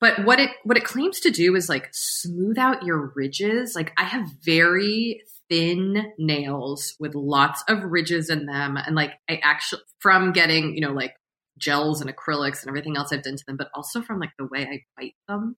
but 0.00 0.24
what 0.24 0.40
it 0.40 0.50
what 0.64 0.76
it 0.76 0.82
claims 0.82 1.20
to 1.20 1.30
do 1.30 1.54
is 1.54 1.68
like 1.68 1.88
smooth 1.92 2.58
out 2.58 2.82
your 2.82 3.12
ridges. 3.14 3.76
Like 3.76 3.92
I 3.96 4.02
have 4.02 4.28
very 4.44 5.22
thin 5.48 6.12
nails 6.18 6.96
with 6.98 7.14
lots 7.14 7.62
of 7.68 7.84
ridges 7.84 8.30
in 8.30 8.46
them, 8.46 8.76
and 8.76 8.96
like 8.96 9.12
I 9.30 9.38
actually 9.44 9.82
from 10.00 10.32
getting 10.32 10.74
you 10.74 10.80
know 10.80 10.92
like 10.92 11.14
gels 11.56 12.00
and 12.00 12.12
acrylics 12.12 12.62
and 12.62 12.68
everything 12.68 12.96
else 12.96 13.12
I've 13.12 13.22
done 13.22 13.36
to 13.36 13.44
them, 13.46 13.56
but 13.56 13.68
also 13.76 14.02
from 14.02 14.18
like 14.18 14.32
the 14.40 14.48
way 14.50 14.66
I 14.66 14.80
bite 15.00 15.14
them. 15.28 15.56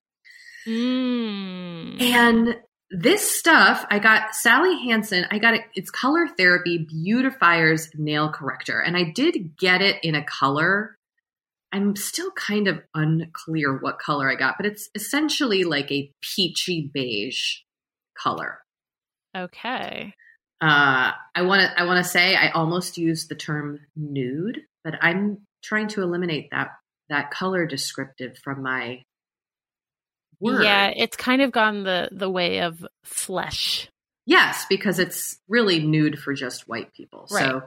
Mm. 0.67 2.03
And 2.03 2.57
this 2.91 3.29
stuff, 3.29 3.85
I 3.91 3.99
got 3.99 4.35
Sally 4.35 4.79
Hansen. 4.85 5.27
I 5.31 5.39
got 5.39 5.55
it. 5.55 5.63
It's 5.75 5.91
Color 5.91 6.29
Therapy 6.29 6.79
Beautifiers 6.79 7.91
Nail 7.95 8.31
Corrector, 8.31 8.81
and 8.81 8.97
I 8.97 9.05
did 9.05 9.57
get 9.57 9.83
it 9.83 9.97
in 10.03 10.15
a 10.15 10.25
color. 10.25 10.97
I'm 11.73 11.97
still 11.97 12.31
kind 12.33 12.69
of 12.69 12.83
unclear 12.95 13.77
what 13.77 13.99
color 13.99 14.31
I 14.31 14.37
got, 14.37 14.57
but 14.57 14.67
it's 14.67 14.91
essentially 14.95 15.65
like 15.65 15.91
a 15.91 16.13
peachy 16.21 16.89
beige 16.93 17.57
color. 18.17 18.61
Okay. 19.37 20.15
Uh, 20.61 21.11
I 21.35 21.43
want 21.43 21.63
to. 21.63 21.81
I 21.81 21.85
want 21.85 22.05
to 22.05 22.09
say 22.09 22.37
I 22.37 22.51
almost 22.51 22.97
used 22.97 23.29
the 23.29 23.35
term 23.35 23.81
nude, 23.97 24.61
but 24.85 24.95
I'm 25.01 25.39
trying 25.63 25.89
to 25.89 26.03
eliminate 26.03 26.51
that 26.53 26.69
that 27.09 27.31
color 27.31 27.67
descriptive 27.67 28.39
from 28.39 28.63
my 28.63 29.03
word. 30.41 30.65
Yeah, 30.65 30.89
it's 30.89 31.17
kind 31.17 31.43
of 31.43 31.53
gone 31.53 31.85
the 31.85 32.09
the 32.13 32.31
way 32.31 32.61
of 32.61 32.85
flesh. 33.05 33.89
Yes, 34.27 34.65
because 34.69 34.99
it's 34.99 35.39
really 35.49 35.81
nude 35.81 36.19
for 36.19 36.35
just 36.35 36.69
white 36.69 36.93
people. 36.95 37.29
Right. 37.31 37.45
So 37.45 37.63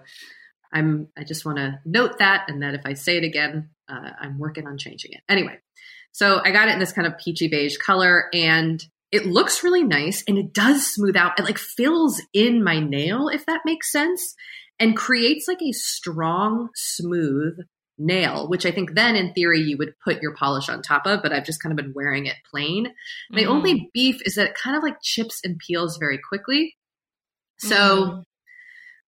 I'm 0.73 1.07
I 1.17 1.23
just 1.23 1.45
want 1.45 1.57
to 1.57 1.79
note 1.85 2.19
that 2.19 2.45
and 2.49 2.61
that 2.63 2.73
if 2.73 2.81
I 2.85 2.93
say 2.93 3.17
it 3.17 3.23
again, 3.23 3.69
uh, 3.87 4.11
I'm 4.19 4.39
working 4.39 4.67
on 4.67 4.77
changing 4.77 5.13
it. 5.13 5.21
Anyway, 5.29 5.59
so 6.11 6.41
I 6.43 6.51
got 6.51 6.67
it 6.67 6.73
in 6.73 6.79
this 6.79 6.93
kind 6.93 7.07
of 7.07 7.17
peachy 7.17 7.47
beige 7.47 7.77
color 7.77 8.25
and 8.33 8.83
it 9.11 9.25
looks 9.25 9.63
really 9.63 9.83
nice 9.83 10.23
and 10.27 10.37
it 10.37 10.53
does 10.53 10.85
smooth 10.85 11.15
out. 11.15 11.39
It 11.39 11.45
like 11.45 11.57
fills 11.57 12.21
in 12.33 12.63
my 12.63 12.79
nail 12.79 13.29
if 13.29 13.45
that 13.45 13.61
makes 13.65 13.91
sense 13.91 14.35
and 14.79 14.97
creates 14.97 15.47
like 15.47 15.61
a 15.61 15.71
strong 15.71 16.69
smooth 16.75 17.57
nail, 17.97 18.47
which 18.47 18.65
I 18.65 18.71
think 18.71 18.93
then 18.93 19.15
in 19.15 19.33
theory 19.33 19.61
you 19.61 19.77
would 19.77 19.93
put 20.03 20.21
your 20.21 20.35
polish 20.35 20.69
on 20.69 20.81
top 20.81 21.05
of, 21.05 21.21
but 21.21 21.33
I've 21.33 21.45
just 21.45 21.61
kind 21.61 21.71
of 21.71 21.83
been 21.83 21.93
wearing 21.95 22.25
it 22.25 22.35
plain. 22.49 22.93
My 23.31 23.43
Mhm. 23.43 23.47
only 23.47 23.91
beef 23.93 24.21
is 24.25 24.35
that 24.35 24.47
it 24.49 24.55
kind 24.55 24.75
of 24.77 24.83
like 24.83 25.01
chips 25.01 25.41
and 25.43 25.57
peels 25.59 25.97
very 25.97 26.17
quickly. 26.17 26.75
So, 27.57 27.75
Mhm. 27.77 28.23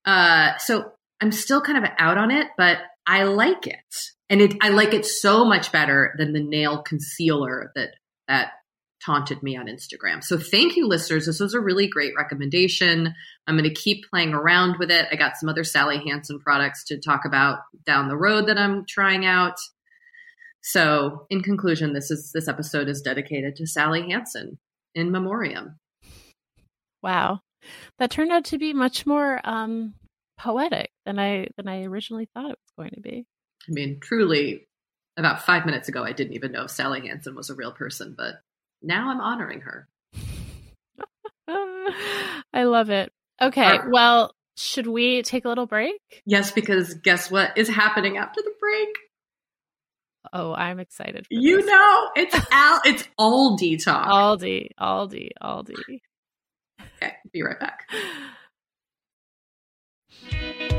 uh, 0.06 0.58
so 0.58 0.94
I'm 1.22 1.32
still 1.32 1.62
kind 1.62 1.78
of 1.84 1.92
out 1.98 2.18
on 2.18 2.32
it, 2.32 2.48
but 2.58 2.80
I 3.06 3.24
like 3.24 3.68
it. 3.68 3.96
And 4.30 4.42
it, 4.42 4.56
I 4.62 4.70
like 4.70 4.94
it 4.94 5.06
so 5.06 5.46
much 5.46 5.72
better 5.72 6.14
than 6.18 6.34
the 6.34 6.44
nail 6.44 6.82
concealer 6.84 7.72
that, 7.76 7.96
that 8.28 8.52
taunted 9.06 9.42
me 9.42 9.56
on 9.56 9.68
Instagram. 9.68 10.24
So 10.24 10.38
thank 10.38 10.76
you 10.76 10.88
listeners. 10.88 11.26
This 11.26 11.40
was 11.40 11.54
a 11.54 11.60
really 11.60 11.88
great 11.88 12.14
recommendation. 12.18 13.14
I'm 13.48 13.58
going 13.58 13.70
to 13.70 13.74
keep 13.74 14.10
playing 14.10 14.34
around 14.34 14.78
with 14.78 14.92
it. 14.92 15.08
I 15.12 15.16
got 15.16 15.38
some 15.38 15.50
other 15.50 15.64
Sally 15.64 16.02
Hansen 16.06 16.40
products 16.40 16.84
to 16.86 17.00
talk 17.00 17.26
about 17.26 17.60
down 17.86 18.10
the 18.10 18.18
road 18.18 18.48
that 18.48 18.58
I'm 18.58 18.86
trying 18.86 19.26
out. 19.26 19.56
So, 20.62 21.26
in 21.30 21.42
conclusion, 21.42 21.94
this 21.94 22.12
is 22.12 22.32
this 22.34 22.50
episode 22.50 22.90
is 22.90 23.02
dedicated 23.02 23.56
to 23.56 23.68
Sally 23.68 24.10
Hansen 24.10 24.58
in 24.94 25.12
memoriam. 25.12 25.80
Wow. 27.02 27.40
That 27.98 28.12
turned 28.12 28.32
out 28.32 28.46
to 28.46 28.58
be 28.58 28.74
much 28.74 29.06
more 29.06 29.40
um 29.46 29.94
poetic 30.38 30.92
than 31.06 31.20
I 31.20 31.48
than 31.56 31.68
I 31.68 31.84
originally 31.84 32.28
thought 32.34 32.52
it 32.52 32.60
was 32.60 32.74
going 32.78 32.92
to 32.92 33.02
be. 33.02 33.26
I 33.68 33.72
mean, 33.72 34.00
truly, 34.02 34.68
about 35.18 35.46
five 35.46 35.66
minutes 35.66 35.90
ago, 35.90 36.04
I 36.04 36.12
didn't 36.12 36.34
even 36.34 36.52
know 36.52 36.64
if 36.64 36.72
Sally 36.72 37.08
Hansen 37.08 37.36
was 37.36 37.50
a 37.50 37.56
real 37.56 37.72
person, 37.72 38.16
but 38.18 38.42
now 38.82 39.10
I'm 39.10 39.22
honoring 39.22 39.62
her. 39.62 39.88
I 42.54 42.64
love 42.64 42.90
it. 42.90 43.12
Okay, 43.42 43.62
right. 43.62 43.82
well, 43.90 44.34
should 44.58 44.88
we 44.88 45.22
take 45.24 45.46
a 45.46 45.50
little 45.50 45.66
break? 45.66 46.00
Yes, 46.26 46.52
because 46.52 46.94
guess 46.96 47.32
what 47.32 47.58
is 47.58 47.70
happening 47.70 48.18
after 48.18 48.42
the 48.42 48.52
break? 48.60 48.90
Oh, 50.34 50.54
I'm 50.54 50.80
excited. 50.80 51.26
For 51.26 51.34
You 51.34 51.58
this. 51.58 51.66
know, 51.66 52.10
it's 52.16 52.36
Al, 52.52 52.82
it's 52.86 53.04
Aldi 53.20 53.84
talk. 53.84 54.08
Aldi, 54.08 54.70
Aldi, 54.80 55.30
Aldi. 55.42 56.02
Okay, 56.98 57.14
be 57.32 57.42
right 57.42 57.60
back. 57.60 57.90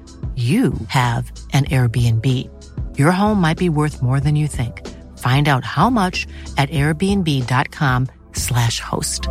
you 0.35 0.73
have 0.87 1.29
an 1.51 1.65
Airbnb. 1.65 2.49
Your 2.97 3.11
home 3.11 3.41
might 3.41 3.57
be 3.57 3.67
worth 3.67 4.01
more 4.01 4.21
than 4.21 4.37
you 4.37 4.47
think. 4.47 4.87
Find 5.17 5.47
out 5.47 5.65
how 5.65 5.89
much 5.89 6.27
at 6.57 6.69
airbnb.com/slash 6.69 8.79
host. 8.79 9.27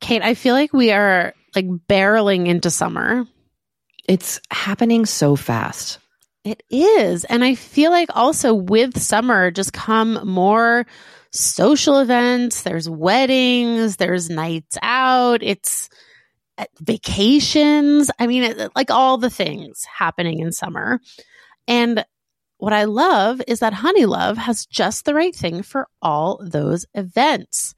Kate, 0.00 0.22
I 0.22 0.34
feel 0.34 0.54
like 0.54 0.72
we 0.72 0.92
are 0.92 1.34
like 1.54 1.66
barreling 1.66 2.46
into 2.46 2.70
summer. 2.70 3.26
It's 4.08 4.40
happening 4.50 5.04
so 5.06 5.36
fast. 5.36 5.98
It 6.42 6.62
is. 6.70 7.24
And 7.24 7.44
I 7.44 7.54
feel 7.54 7.90
like 7.90 8.08
also 8.14 8.54
with 8.54 8.98
summer 8.98 9.50
just 9.50 9.74
come 9.74 10.26
more 10.26 10.86
social 11.32 11.98
events. 11.98 12.62
There's 12.62 12.88
weddings, 12.88 13.96
there's 13.96 14.30
nights 14.30 14.78
out, 14.82 15.42
it's 15.42 15.90
Uh, 16.60 16.64
vacations. 16.80 18.10
I 18.18 18.26
mean, 18.26 18.68
like 18.76 18.90
all 18.90 19.16
the 19.16 19.30
things 19.30 19.82
happening 19.84 20.40
in 20.40 20.52
summer. 20.52 21.00
And 21.66 22.04
what 22.58 22.74
I 22.74 22.84
love 22.84 23.40
is 23.48 23.60
that 23.60 23.72
Honeylove 23.72 24.36
has 24.36 24.66
just 24.66 25.06
the 25.06 25.14
right 25.14 25.34
thing 25.34 25.62
for 25.62 25.88
all 26.02 26.38
those 26.44 26.84
events. 26.92 27.74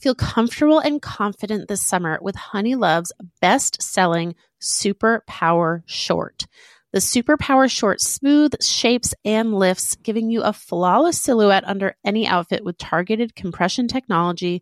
Feel 0.00 0.16
comfortable 0.16 0.80
and 0.80 1.00
confident 1.00 1.68
this 1.68 1.86
summer 1.86 2.18
with 2.20 2.34
Honeylove's 2.34 3.12
best 3.40 3.80
selling 3.80 4.34
Super 4.58 5.22
Power 5.28 5.84
Short. 5.86 6.48
The 6.92 7.00
Super 7.00 7.36
Power 7.36 7.68
Short 7.68 8.00
smooth 8.00 8.60
shapes 8.60 9.14
and 9.24 9.54
lifts, 9.54 9.94
giving 9.94 10.28
you 10.28 10.42
a 10.42 10.52
flawless 10.52 11.20
silhouette 11.20 11.68
under 11.68 11.94
any 12.04 12.26
outfit 12.26 12.64
with 12.64 12.78
targeted 12.78 13.36
compression 13.36 13.86
technology 13.86 14.60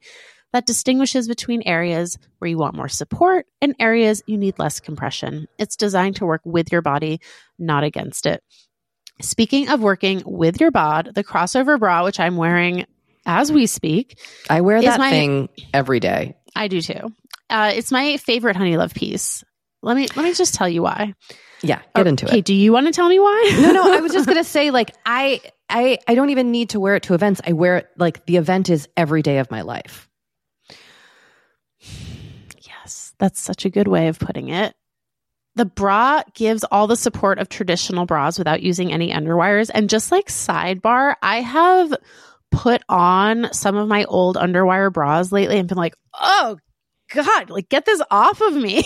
that 0.52 0.66
distinguishes 0.66 1.28
between 1.28 1.62
areas 1.66 2.18
where 2.38 2.48
you 2.48 2.58
want 2.58 2.74
more 2.76 2.88
support 2.88 3.46
and 3.60 3.74
areas 3.78 4.22
you 4.26 4.36
need 4.36 4.58
less 4.58 4.80
compression. 4.80 5.46
It's 5.58 5.76
designed 5.76 6.16
to 6.16 6.26
work 6.26 6.42
with 6.44 6.70
your 6.70 6.82
body, 6.82 7.20
not 7.58 7.84
against 7.84 8.26
it. 8.26 8.42
Speaking 9.20 9.68
of 9.68 9.80
working 9.80 10.22
with 10.26 10.60
your 10.60 10.70
bod, 10.70 11.10
the 11.14 11.24
crossover 11.24 11.78
bra, 11.78 12.04
which 12.04 12.18
I'm 12.20 12.36
wearing 12.36 12.86
as 13.24 13.52
we 13.52 13.66
speak, 13.66 14.18
I 14.50 14.62
wear 14.62 14.82
that 14.82 14.98
my- 14.98 15.10
thing 15.10 15.48
every 15.72 16.00
day. 16.00 16.36
I 16.54 16.68
do 16.68 16.80
too. 16.82 17.12
Uh, 17.48 17.72
it's 17.74 17.92
my 17.92 18.16
favorite 18.16 18.56
Honeylove 18.56 18.94
piece. 18.94 19.44
Let 19.82 19.96
me 19.96 20.06
let 20.16 20.24
me 20.24 20.32
just 20.34 20.54
tell 20.54 20.68
you 20.68 20.82
why. 20.82 21.14
Yeah, 21.62 21.80
get 21.94 22.06
into 22.06 22.26
Okay, 22.26 22.32
it. 22.32 22.34
Okay, 22.38 22.40
do 22.42 22.54
you 22.54 22.72
want 22.72 22.86
to 22.86 22.92
tell 22.92 23.08
me 23.08 23.18
why? 23.20 23.58
No, 23.60 23.72
no, 23.72 23.92
I 23.92 24.00
was 24.00 24.12
just 24.12 24.26
gonna 24.32 24.42
say, 24.44 24.70
like, 24.70 24.92
I, 25.06 25.40
I, 25.68 25.98
I 26.08 26.14
don't 26.14 26.30
even 26.30 26.50
need 26.50 26.70
to 26.70 26.80
wear 26.80 26.96
it 26.96 27.04
to 27.04 27.14
events. 27.14 27.40
I 27.46 27.52
wear 27.52 27.76
it 27.78 27.88
like 27.96 28.26
the 28.26 28.36
event 28.36 28.68
is 28.70 28.88
every 28.96 29.22
day 29.22 29.38
of 29.38 29.50
my 29.50 29.62
life. 29.62 30.08
Yes, 32.66 33.11
that's 33.22 33.40
such 33.40 33.64
a 33.64 33.70
good 33.70 33.86
way 33.86 34.08
of 34.08 34.18
putting 34.18 34.48
it. 34.48 34.74
The 35.54 35.64
bra 35.64 36.22
gives 36.34 36.64
all 36.64 36.88
the 36.88 36.96
support 36.96 37.38
of 37.38 37.48
traditional 37.48 38.04
bras 38.04 38.36
without 38.36 38.62
using 38.62 38.92
any 38.92 39.12
underwires. 39.12 39.70
And 39.72 39.88
just 39.88 40.10
like 40.10 40.26
sidebar, 40.26 41.14
I 41.22 41.40
have 41.40 41.94
put 42.50 42.82
on 42.88 43.52
some 43.52 43.76
of 43.76 43.86
my 43.86 44.02
old 44.04 44.34
underwire 44.36 44.92
bras 44.92 45.30
lately 45.30 45.58
and 45.58 45.68
been 45.68 45.78
like, 45.78 45.94
oh 46.20 46.56
God, 47.14 47.48
like 47.48 47.68
get 47.68 47.84
this 47.84 48.02
off 48.10 48.40
of 48.40 48.54
me. 48.54 48.84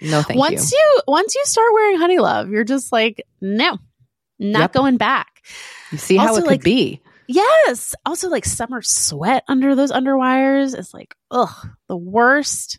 No, 0.00 0.22
thank 0.22 0.38
once 0.38 0.70
you. 0.72 0.78
you 0.78 1.02
once 1.08 1.34
you 1.34 1.44
start 1.44 1.72
wearing 1.74 1.98
honey 1.98 2.18
love, 2.20 2.48
you're 2.50 2.62
just 2.62 2.92
like, 2.92 3.20
no, 3.40 3.78
not 4.38 4.60
Yep. 4.60 4.72
going 4.72 4.96
back. 4.96 5.42
You 5.90 5.98
see 5.98 6.16
how 6.16 6.28
also, 6.28 6.38
it 6.38 6.42
could 6.42 6.50
like- 6.52 6.62
be. 6.62 7.02
Yes. 7.26 7.94
Also, 8.06 8.30
like 8.30 8.44
summer 8.46 8.80
sweat 8.80 9.42
under 9.48 9.74
those 9.74 9.92
underwires 9.92 10.78
is 10.78 10.94
like, 10.94 11.14
ugh, 11.30 11.68
the 11.88 11.96
worst. 11.96 12.78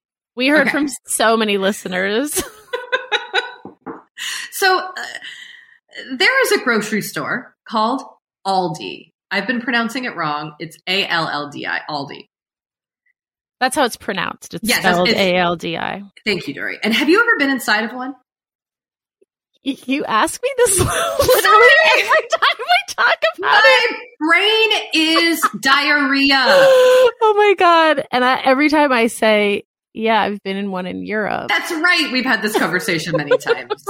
We 0.35 0.47
heard 0.47 0.67
okay. 0.67 0.71
from 0.71 0.87
so 1.05 1.35
many 1.37 1.57
listeners 1.57 2.41
So 4.61 4.77
uh, 4.77 4.93
there 6.17 6.43
is 6.45 6.51
a 6.51 6.63
grocery 6.63 7.01
store 7.01 7.55
called 7.67 8.03
Aldi. 8.45 9.11
I've 9.31 9.47
been 9.47 9.59
pronouncing 9.59 10.05
it 10.05 10.15
wrong. 10.15 10.53
It's 10.59 10.77
A 10.85 11.07
L 11.07 11.27
L 11.27 11.49
D 11.49 11.65
I, 11.65 11.79
Aldi. 11.89 12.27
That's 13.59 13.75
how 13.75 13.85
it's 13.85 13.97
pronounced. 13.97 14.53
It's 14.53 14.69
Yes, 14.69 14.79
spelled 14.79 15.09
A 15.09 15.35
L 15.35 15.55
D 15.55 15.77
I. 15.77 16.03
Thank 16.25 16.47
you, 16.47 16.53
Doree. 16.53 16.77
And 16.83 16.93
have 16.93 17.09
you 17.09 17.21
ever 17.21 17.39
been 17.39 17.49
inside 17.49 17.85
of 17.85 17.93
one? 17.93 18.13
You 19.63 20.05
ask 20.05 20.41
me 20.43 20.49
this 20.57 20.79
literally 20.79 21.67
every 21.97 22.27
time 22.29 22.57
we 22.59 22.93
talk 22.93 23.17
about 23.37 23.61
it. 23.65 23.97
My 24.19 24.27
brain 24.27 24.69
is 24.93 25.41
diarrhea. 25.59 26.35
oh 26.35 27.33
my 27.35 27.55
god! 27.57 28.05
And 28.11 28.23
I, 28.23 28.41
every 28.41 28.69
time 28.69 28.91
I 28.91 29.07
say, 29.07 29.63
"Yeah, 29.93 30.21
I've 30.21 30.41
been 30.43 30.57
in 30.57 30.71
one 30.71 30.85
in 30.85 31.05
Europe," 31.05 31.49
That's 31.49 31.71
right. 31.71 32.09
We've 32.11 32.25
had 32.25 32.41
this 32.41 32.57
conversation 32.57 33.15
many 33.17 33.37
times. 33.37 33.83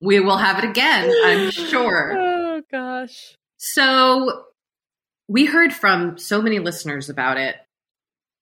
we 0.00 0.20
will 0.20 0.36
have 0.38 0.62
it 0.62 0.68
again, 0.68 1.10
I'm 1.24 1.50
sure. 1.50 2.14
oh 2.18 2.62
gosh. 2.70 3.34
So 3.58 4.44
we 5.28 5.44
heard 5.46 5.72
from 5.72 6.16
so 6.18 6.40
many 6.40 6.58
listeners 6.58 7.08
about 7.10 7.36
it. 7.36 7.56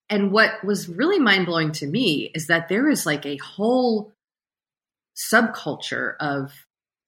And 0.09 0.31
what 0.31 0.63
was 0.63 0.87
really 0.87 1.19
mind 1.19 1.47
blowing 1.47 1.73
to 1.73 1.87
me 1.87 2.31
is 2.33 2.47
that 2.47 2.69
there 2.69 2.89
is 2.89 3.05
like 3.05 3.25
a 3.25 3.35
whole 3.37 4.13
subculture 5.15 6.13
of 6.19 6.51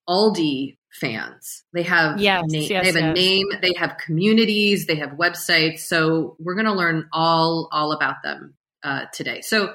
Aldi 0.08 0.76
fans. 0.92 1.62
They 1.72 1.84
have 1.84 2.20
Yes, 2.20 2.42
na- 2.48 2.58
yes, 2.58 2.68
they 2.68 3.00
have 3.00 3.10
a 3.10 3.12
name, 3.14 3.46
they 3.62 3.72
have 3.78 3.96
communities, 4.04 4.86
they 4.86 4.96
have 4.96 5.10
websites. 5.12 5.80
So 5.80 6.36
we're 6.38 6.54
going 6.54 6.66
to 6.66 6.72
learn 6.74 7.08
all 7.12 7.68
all 7.72 7.92
about 7.92 8.16
them 8.22 8.54
uh, 8.82 9.06
today. 9.12 9.40
So 9.42 9.74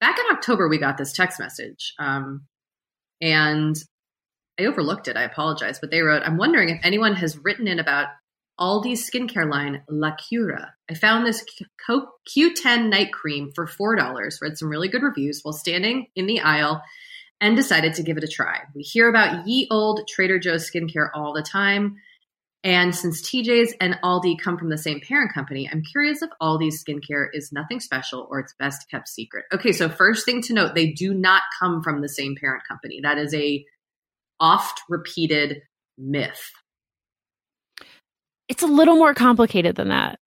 back 0.00 0.18
in 0.18 0.36
October, 0.36 0.68
we 0.68 0.78
got 0.78 0.96
this 0.96 1.12
text 1.12 1.38
message, 1.40 1.94
um, 1.98 2.46
and 3.20 3.76
I 4.58 4.64
overlooked 4.64 5.08
it. 5.08 5.16
I 5.16 5.22
apologize, 5.22 5.78
but 5.80 5.90
they 5.90 6.00
wrote, 6.00 6.22
"I'm 6.24 6.36
wondering 6.36 6.68
if 6.68 6.80
anyone 6.82 7.14
has 7.16 7.38
written 7.38 7.66
in 7.68 7.78
about 7.78 8.08
Aldi's 8.58 9.08
skincare 9.08 9.48
line 9.50 9.82
La 9.88 10.16
Cura. 10.16 10.74
I 10.90 10.94
found 10.94 11.24
this 11.26 11.44
Q- 11.86 12.06
Q10 12.28 12.88
night 12.90 13.12
cream 13.12 13.52
for 13.54 13.66
four 13.66 13.94
dollars. 13.96 14.38
Read 14.42 14.58
some 14.58 14.68
really 14.68 14.88
good 14.88 15.02
reviews 15.02 15.40
while 15.42 15.52
standing 15.52 16.06
in 16.14 16.26
the 16.26 16.40
aisle." 16.40 16.82
And 17.40 17.54
decided 17.54 17.94
to 17.94 18.02
give 18.02 18.16
it 18.16 18.24
a 18.24 18.26
try. 18.26 18.62
We 18.74 18.82
hear 18.82 19.08
about 19.08 19.46
ye 19.46 19.68
old 19.70 20.08
Trader 20.08 20.40
Joe's 20.40 20.68
skincare 20.68 21.08
all 21.14 21.32
the 21.32 21.40
time. 21.40 21.94
And 22.64 22.94
since 22.94 23.22
TJ's 23.22 23.72
and 23.80 23.98
Aldi 24.02 24.36
come 24.40 24.58
from 24.58 24.68
the 24.68 24.78
same 24.78 25.00
parent 25.00 25.32
company, 25.32 25.68
I'm 25.70 25.82
curious 25.82 26.22
if 26.22 26.30
Aldi's 26.42 26.82
skincare 26.82 27.28
is 27.32 27.52
nothing 27.52 27.78
special 27.78 28.26
or 28.30 28.40
it's 28.40 28.54
best 28.58 28.90
kept 28.90 29.08
secret. 29.08 29.44
Okay, 29.52 29.70
so 29.72 29.88
first 29.88 30.24
thing 30.24 30.42
to 30.42 30.52
note, 30.52 30.74
they 30.74 30.90
do 30.92 31.14
not 31.14 31.42
come 31.60 31.82
from 31.82 32.00
the 32.00 32.08
same 32.08 32.34
parent 32.38 32.64
company. 32.66 33.00
That 33.02 33.16
is 33.16 33.32
a 33.32 33.64
oft 34.40 34.80
repeated 34.88 35.62
myth. 35.96 36.50
It's 38.48 38.62
a 38.62 38.66
little 38.66 38.96
more 38.96 39.14
complicated 39.14 39.76
than 39.76 39.88
that. 39.88 40.18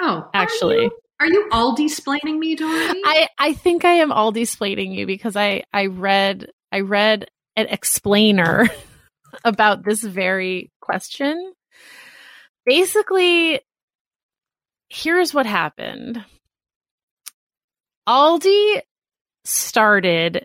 Oh, 0.00 0.28
Actually. 0.32 0.78
are 0.78 0.82
you, 0.82 0.90
are 1.20 1.26
you 1.26 1.48
Aldi 1.52 1.90
splaining 1.90 2.38
me, 2.38 2.56
Doree? 2.56 3.02
I 3.04 3.28
I 3.38 3.52
think 3.52 3.84
I 3.84 3.94
am 3.94 4.10
all 4.10 4.34
explaining 4.34 4.92
you 4.92 5.06
because 5.06 5.36
I 5.36 5.64
I 5.72 5.86
read 5.86 6.50
I 6.72 6.80
read 6.80 7.30
an 7.56 7.66
explainer 7.66 8.70
about 9.44 9.84
this 9.84 10.02
very 10.02 10.70
question. 10.80 11.52
Basically, 12.66 13.60
here's 14.88 15.32
what 15.32 15.46
happened. 15.46 16.24
Aldi 18.08 18.82
started 19.44 20.44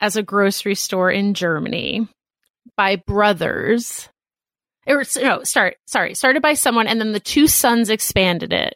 as 0.00 0.16
a 0.16 0.22
grocery 0.22 0.74
store 0.74 1.10
in 1.10 1.34
Germany 1.34 2.08
by 2.76 2.96
brothers. 2.96 4.08
Or 4.86 5.04
no, 5.20 5.44
start 5.44 5.76
sorry, 5.86 6.14
started 6.14 6.42
by 6.42 6.54
someone 6.54 6.86
and 6.86 7.00
then 7.00 7.12
the 7.12 7.20
two 7.20 7.46
sons 7.46 7.90
expanded 7.90 8.52
it. 8.52 8.74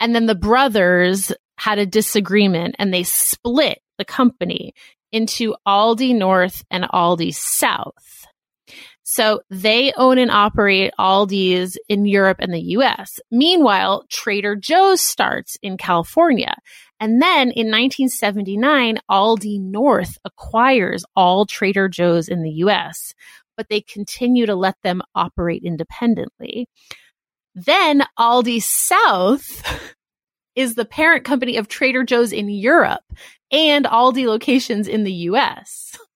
And 0.00 0.14
then 0.14 0.26
the 0.26 0.34
brothers 0.34 1.32
had 1.56 1.78
a 1.78 1.86
disagreement 1.86 2.76
and 2.78 2.92
they 2.92 3.02
split 3.02 3.80
the 3.98 4.04
company 4.04 4.74
into 5.12 5.54
Aldi 5.66 6.16
North 6.16 6.64
and 6.70 6.84
Aldi 6.84 7.34
South. 7.34 8.26
So 9.10 9.40
they 9.48 9.90
own 9.96 10.18
and 10.18 10.30
operate 10.30 10.92
Aldi's 10.98 11.78
in 11.88 12.04
Europe 12.04 12.36
and 12.40 12.52
the 12.52 12.60
US. 12.76 13.18
Meanwhile, 13.30 14.04
Trader 14.10 14.54
Joe's 14.54 15.00
starts 15.00 15.56
in 15.62 15.78
California. 15.78 16.54
And 17.00 17.22
then 17.22 17.50
in 17.50 17.70
1979, 17.70 18.98
Aldi 19.10 19.62
North 19.62 20.18
acquires 20.26 21.06
all 21.16 21.46
Trader 21.46 21.88
Joe's 21.88 22.28
in 22.28 22.42
the 22.42 22.50
US, 22.66 23.14
but 23.56 23.70
they 23.70 23.80
continue 23.80 24.44
to 24.44 24.54
let 24.54 24.76
them 24.82 25.00
operate 25.14 25.62
independently. 25.64 26.68
Then 27.54 28.02
Aldi 28.18 28.60
South 28.60 29.94
is 30.54 30.74
the 30.74 30.84
parent 30.84 31.24
company 31.24 31.56
of 31.56 31.66
Trader 31.66 32.04
Joe's 32.04 32.34
in 32.34 32.50
Europe 32.50 33.04
and 33.50 33.86
Aldi 33.86 34.26
locations 34.26 34.86
in 34.86 35.04
the 35.04 35.14
US. 35.30 35.96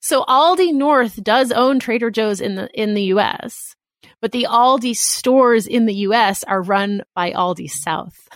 So 0.00 0.24
Aldi 0.24 0.72
North 0.72 1.22
does 1.22 1.52
own 1.52 1.78
Trader 1.78 2.10
Joe's 2.10 2.40
in 2.40 2.54
the 2.54 2.68
in 2.74 2.94
the 2.94 3.04
US, 3.14 3.74
but 4.20 4.32
the 4.32 4.46
Aldi 4.48 4.96
stores 4.96 5.66
in 5.66 5.86
the 5.86 5.94
US 5.94 6.44
are 6.44 6.62
run 6.62 7.02
by 7.14 7.32
Aldi 7.32 7.70
South. 7.70 8.28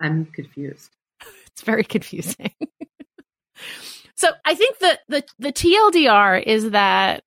I'm 0.00 0.26
confused. 0.26 0.90
It's 1.48 1.64
very 1.64 1.82
confusing. 1.82 2.52
so 4.14 4.28
I 4.44 4.54
think 4.54 4.78
the, 4.78 4.96
the 5.08 5.24
the 5.40 5.52
TLDR 5.52 6.40
is 6.40 6.70
that 6.70 7.24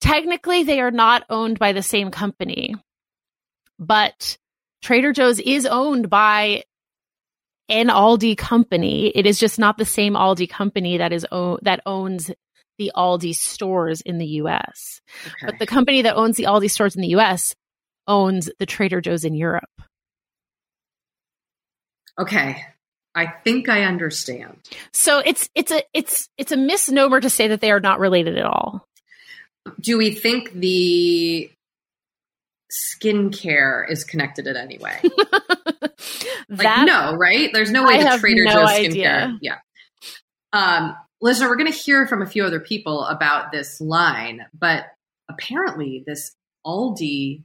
technically 0.00 0.64
they 0.64 0.80
are 0.80 0.90
not 0.90 1.24
owned 1.30 1.60
by 1.60 1.72
the 1.72 1.84
same 1.84 2.10
company, 2.10 2.74
but 3.78 4.38
Trader 4.82 5.12
Joe's 5.12 5.38
is 5.38 5.66
owned 5.66 6.10
by 6.10 6.64
an 7.68 7.88
Aldi 7.88 8.36
company. 8.36 9.08
It 9.08 9.26
is 9.26 9.38
just 9.38 9.58
not 9.58 9.78
the 9.78 9.84
same 9.84 10.14
Aldi 10.14 10.48
company 10.48 10.98
that 10.98 11.12
is 11.12 11.26
o- 11.32 11.58
that 11.62 11.80
owns 11.86 12.30
the 12.78 12.92
Aldi 12.94 13.34
stores 13.34 14.00
in 14.02 14.18
the 14.18 14.26
US. 14.42 15.00
Okay. 15.26 15.46
But 15.46 15.58
the 15.58 15.66
company 15.66 16.02
that 16.02 16.16
owns 16.16 16.36
the 16.36 16.44
Aldi 16.44 16.70
stores 16.70 16.94
in 16.94 17.02
the 17.02 17.08
US 17.16 17.54
owns 18.06 18.48
the 18.58 18.66
Trader 18.66 19.00
Joe's 19.00 19.24
in 19.24 19.34
Europe. 19.34 19.68
okay. 22.18 22.64
I 23.14 23.26
think 23.44 23.70
I 23.70 23.84
understand. 23.84 24.58
So 24.92 25.20
it's 25.20 25.48
it's 25.54 25.72
a 25.72 25.82
it's 25.94 26.28
it's 26.36 26.52
a 26.52 26.56
misnomer 26.56 27.18
to 27.18 27.30
say 27.30 27.48
that 27.48 27.62
they 27.62 27.70
are 27.70 27.80
not 27.80 27.98
related 27.98 28.36
at 28.36 28.44
all. 28.44 28.86
Do 29.80 29.96
we 29.96 30.10
think 30.14 30.52
the 30.52 31.50
skincare 32.72 33.88
is 33.90 34.04
connected 34.04 34.46
in 34.46 34.56
any 34.56 34.78
way? 34.78 35.00
Like 36.48 36.86
no, 36.86 37.14
right? 37.14 37.50
There's 37.52 37.72
no 37.72 37.84
way 37.84 37.98
I 37.98 38.14
the 38.14 38.20
Trader 38.20 38.44
no 38.44 38.52
Joe's 38.52 38.70
idea. 38.70 39.08
skincare. 39.10 39.38
Yeah. 39.40 39.58
Um, 40.52 40.96
listener, 41.20 41.48
we're 41.48 41.56
going 41.56 41.72
to 41.72 41.76
hear 41.76 42.06
from 42.06 42.22
a 42.22 42.26
few 42.26 42.44
other 42.44 42.60
people 42.60 43.04
about 43.04 43.50
this 43.50 43.80
line, 43.80 44.46
but 44.56 44.84
apparently 45.28 46.04
this 46.06 46.32
Aldi 46.64 47.42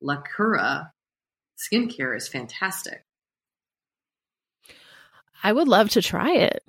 La 0.00 0.22
Cura 0.36 0.92
skincare 1.58 2.16
is 2.16 2.28
fantastic. 2.28 3.04
I 5.42 5.52
would 5.52 5.68
love 5.68 5.90
to 5.90 6.02
try 6.02 6.32
it. 6.34 6.62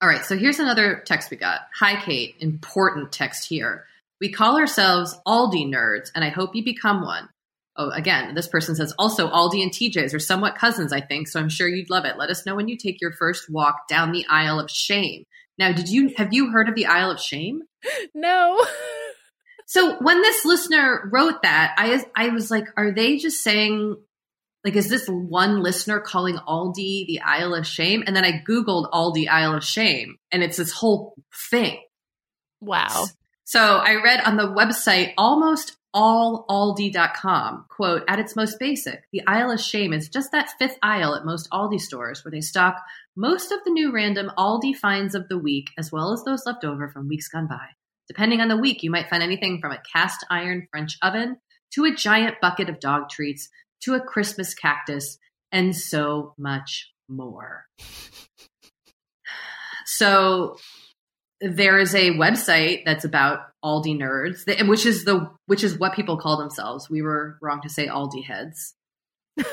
All 0.00 0.08
right, 0.08 0.24
so 0.24 0.36
here's 0.36 0.58
another 0.58 1.02
text 1.06 1.30
we 1.30 1.36
got. 1.36 1.60
Hi, 1.78 2.00
Kate. 2.00 2.36
Important 2.40 3.12
text 3.12 3.48
here. 3.48 3.86
We 4.20 4.30
call 4.30 4.56
ourselves 4.58 5.18
Aldi 5.26 5.68
nerds, 5.68 6.10
and 6.14 6.24
I 6.24 6.28
hope 6.28 6.54
you 6.54 6.64
become 6.64 7.02
one. 7.02 7.28
Oh, 7.76 7.90
again, 7.90 8.34
this 8.34 8.46
person 8.46 8.76
says 8.76 8.94
also 8.98 9.28
Aldi 9.28 9.62
and 9.62 9.72
TJ's 9.72 10.14
are 10.14 10.20
somewhat 10.20 10.56
cousins, 10.56 10.92
I 10.92 11.00
think, 11.00 11.26
so 11.28 11.40
I'm 11.40 11.48
sure 11.48 11.68
you'd 11.68 11.90
love 11.90 12.04
it. 12.04 12.16
Let 12.16 12.30
us 12.30 12.46
know 12.46 12.54
when 12.54 12.68
you 12.68 12.76
take 12.76 13.00
your 13.00 13.12
first 13.12 13.50
walk 13.50 13.88
down 13.88 14.12
the 14.12 14.26
aisle 14.30 14.60
of 14.60 14.70
shame. 14.70 15.24
Now, 15.58 15.72
did 15.72 15.88
you 15.88 16.14
have 16.16 16.32
you 16.32 16.50
heard 16.50 16.68
of 16.68 16.74
the 16.74 16.86
aisle 16.86 17.10
of 17.10 17.20
shame? 17.20 17.62
No. 18.14 18.64
So 19.66 19.96
when 20.00 20.22
this 20.22 20.44
listener 20.44 21.08
wrote 21.12 21.42
that, 21.42 21.74
I 21.76 22.04
I 22.14 22.28
was 22.28 22.50
like, 22.50 22.66
are 22.76 22.92
they 22.92 23.18
just 23.18 23.42
saying 23.42 23.96
like 24.64 24.76
is 24.76 24.88
this 24.88 25.06
one 25.06 25.62
listener 25.62 26.00
calling 26.00 26.36
Aldi 26.36 27.06
the 27.06 27.20
Aisle 27.20 27.54
of 27.54 27.66
Shame? 27.66 28.02
And 28.06 28.16
then 28.16 28.24
I 28.24 28.42
googled 28.48 28.90
Aldi 28.90 29.28
Aisle 29.28 29.56
of 29.56 29.64
Shame, 29.64 30.16
and 30.32 30.42
it's 30.42 30.56
this 30.56 30.72
whole 30.72 31.14
thing. 31.50 31.78
wow. 32.60 33.06
So 33.44 33.60
I 33.76 34.02
read 34.02 34.22
on 34.22 34.36
the 34.36 34.48
website 34.48 35.12
almost 35.18 35.76
allaldi.com, 35.94 37.66
quote, 37.68 38.02
at 38.08 38.18
its 38.18 38.34
most 38.34 38.58
basic, 38.58 39.04
the 39.12 39.22
aisle 39.26 39.50
of 39.50 39.60
Shame 39.60 39.92
is 39.92 40.08
just 40.08 40.32
that 40.32 40.50
fifth 40.58 40.78
aisle 40.82 41.14
at 41.14 41.26
most 41.26 41.48
Aldi 41.50 41.78
stores 41.78 42.24
where 42.24 42.32
they 42.32 42.40
stock 42.40 42.82
most 43.14 43.52
of 43.52 43.60
the 43.64 43.70
new 43.70 43.92
random 43.92 44.30
Aldi 44.36 44.74
finds 44.74 45.14
of 45.14 45.28
the 45.28 45.38
week, 45.38 45.68
as 45.78 45.92
well 45.92 46.12
as 46.12 46.24
those 46.24 46.44
left 46.46 46.64
over 46.64 46.88
from 46.88 47.06
weeks 47.06 47.28
gone 47.28 47.46
by. 47.46 47.66
Depending 48.08 48.40
on 48.40 48.48
the 48.48 48.56
week, 48.56 48.82
you 48.82 48.90
might 48.90 49.08
find 49.08 49.22
anything 49.22 49.60
from 49.60 49.72
a 49.72 49.82
cast 49.92 50.24
iron 50.30 50.66
French 50.70 50.96
oven 51.02 51.36
to 51.74 51.84
a 51.84 51.94
giant 51.94 52.40
bucket 52.40 52.68
of 52.68 52.80
dog 52.80 53.08
treats 53.10 53.48
to 53.82 53.94
a 53.94 54.00
Christmas 54.00 54.54
cactus 54.54 55.18
and 55.52 55.76
so 55.76 56.34
much 56.38 56.90
more. 57.08 57.66
So 59.86 60.56
there 61.44 61.78
is 61.78 61.94
a 61.94 62.10
website 62.10 62.84
that's 62.84 63.04
about 63.04 63.40
Aldi 63.64 63.98
nerds, 63.98 64.68
which 64.68 64.86
is 64.86 65.04
the 65.04 65.30
which 65.46 65.62
is 65.62 65.78
what 65.78 65.94
people 65.94 66.16
call 66.16 66.38
themselves. 66.38 66.88
We 66.88 67.02
were 67.02 67.38
wrong 67.42 67.60
to 67.62 67.68
say 67.68 67.86
Aldi 67.86 68.24
heads. 68.24 68.74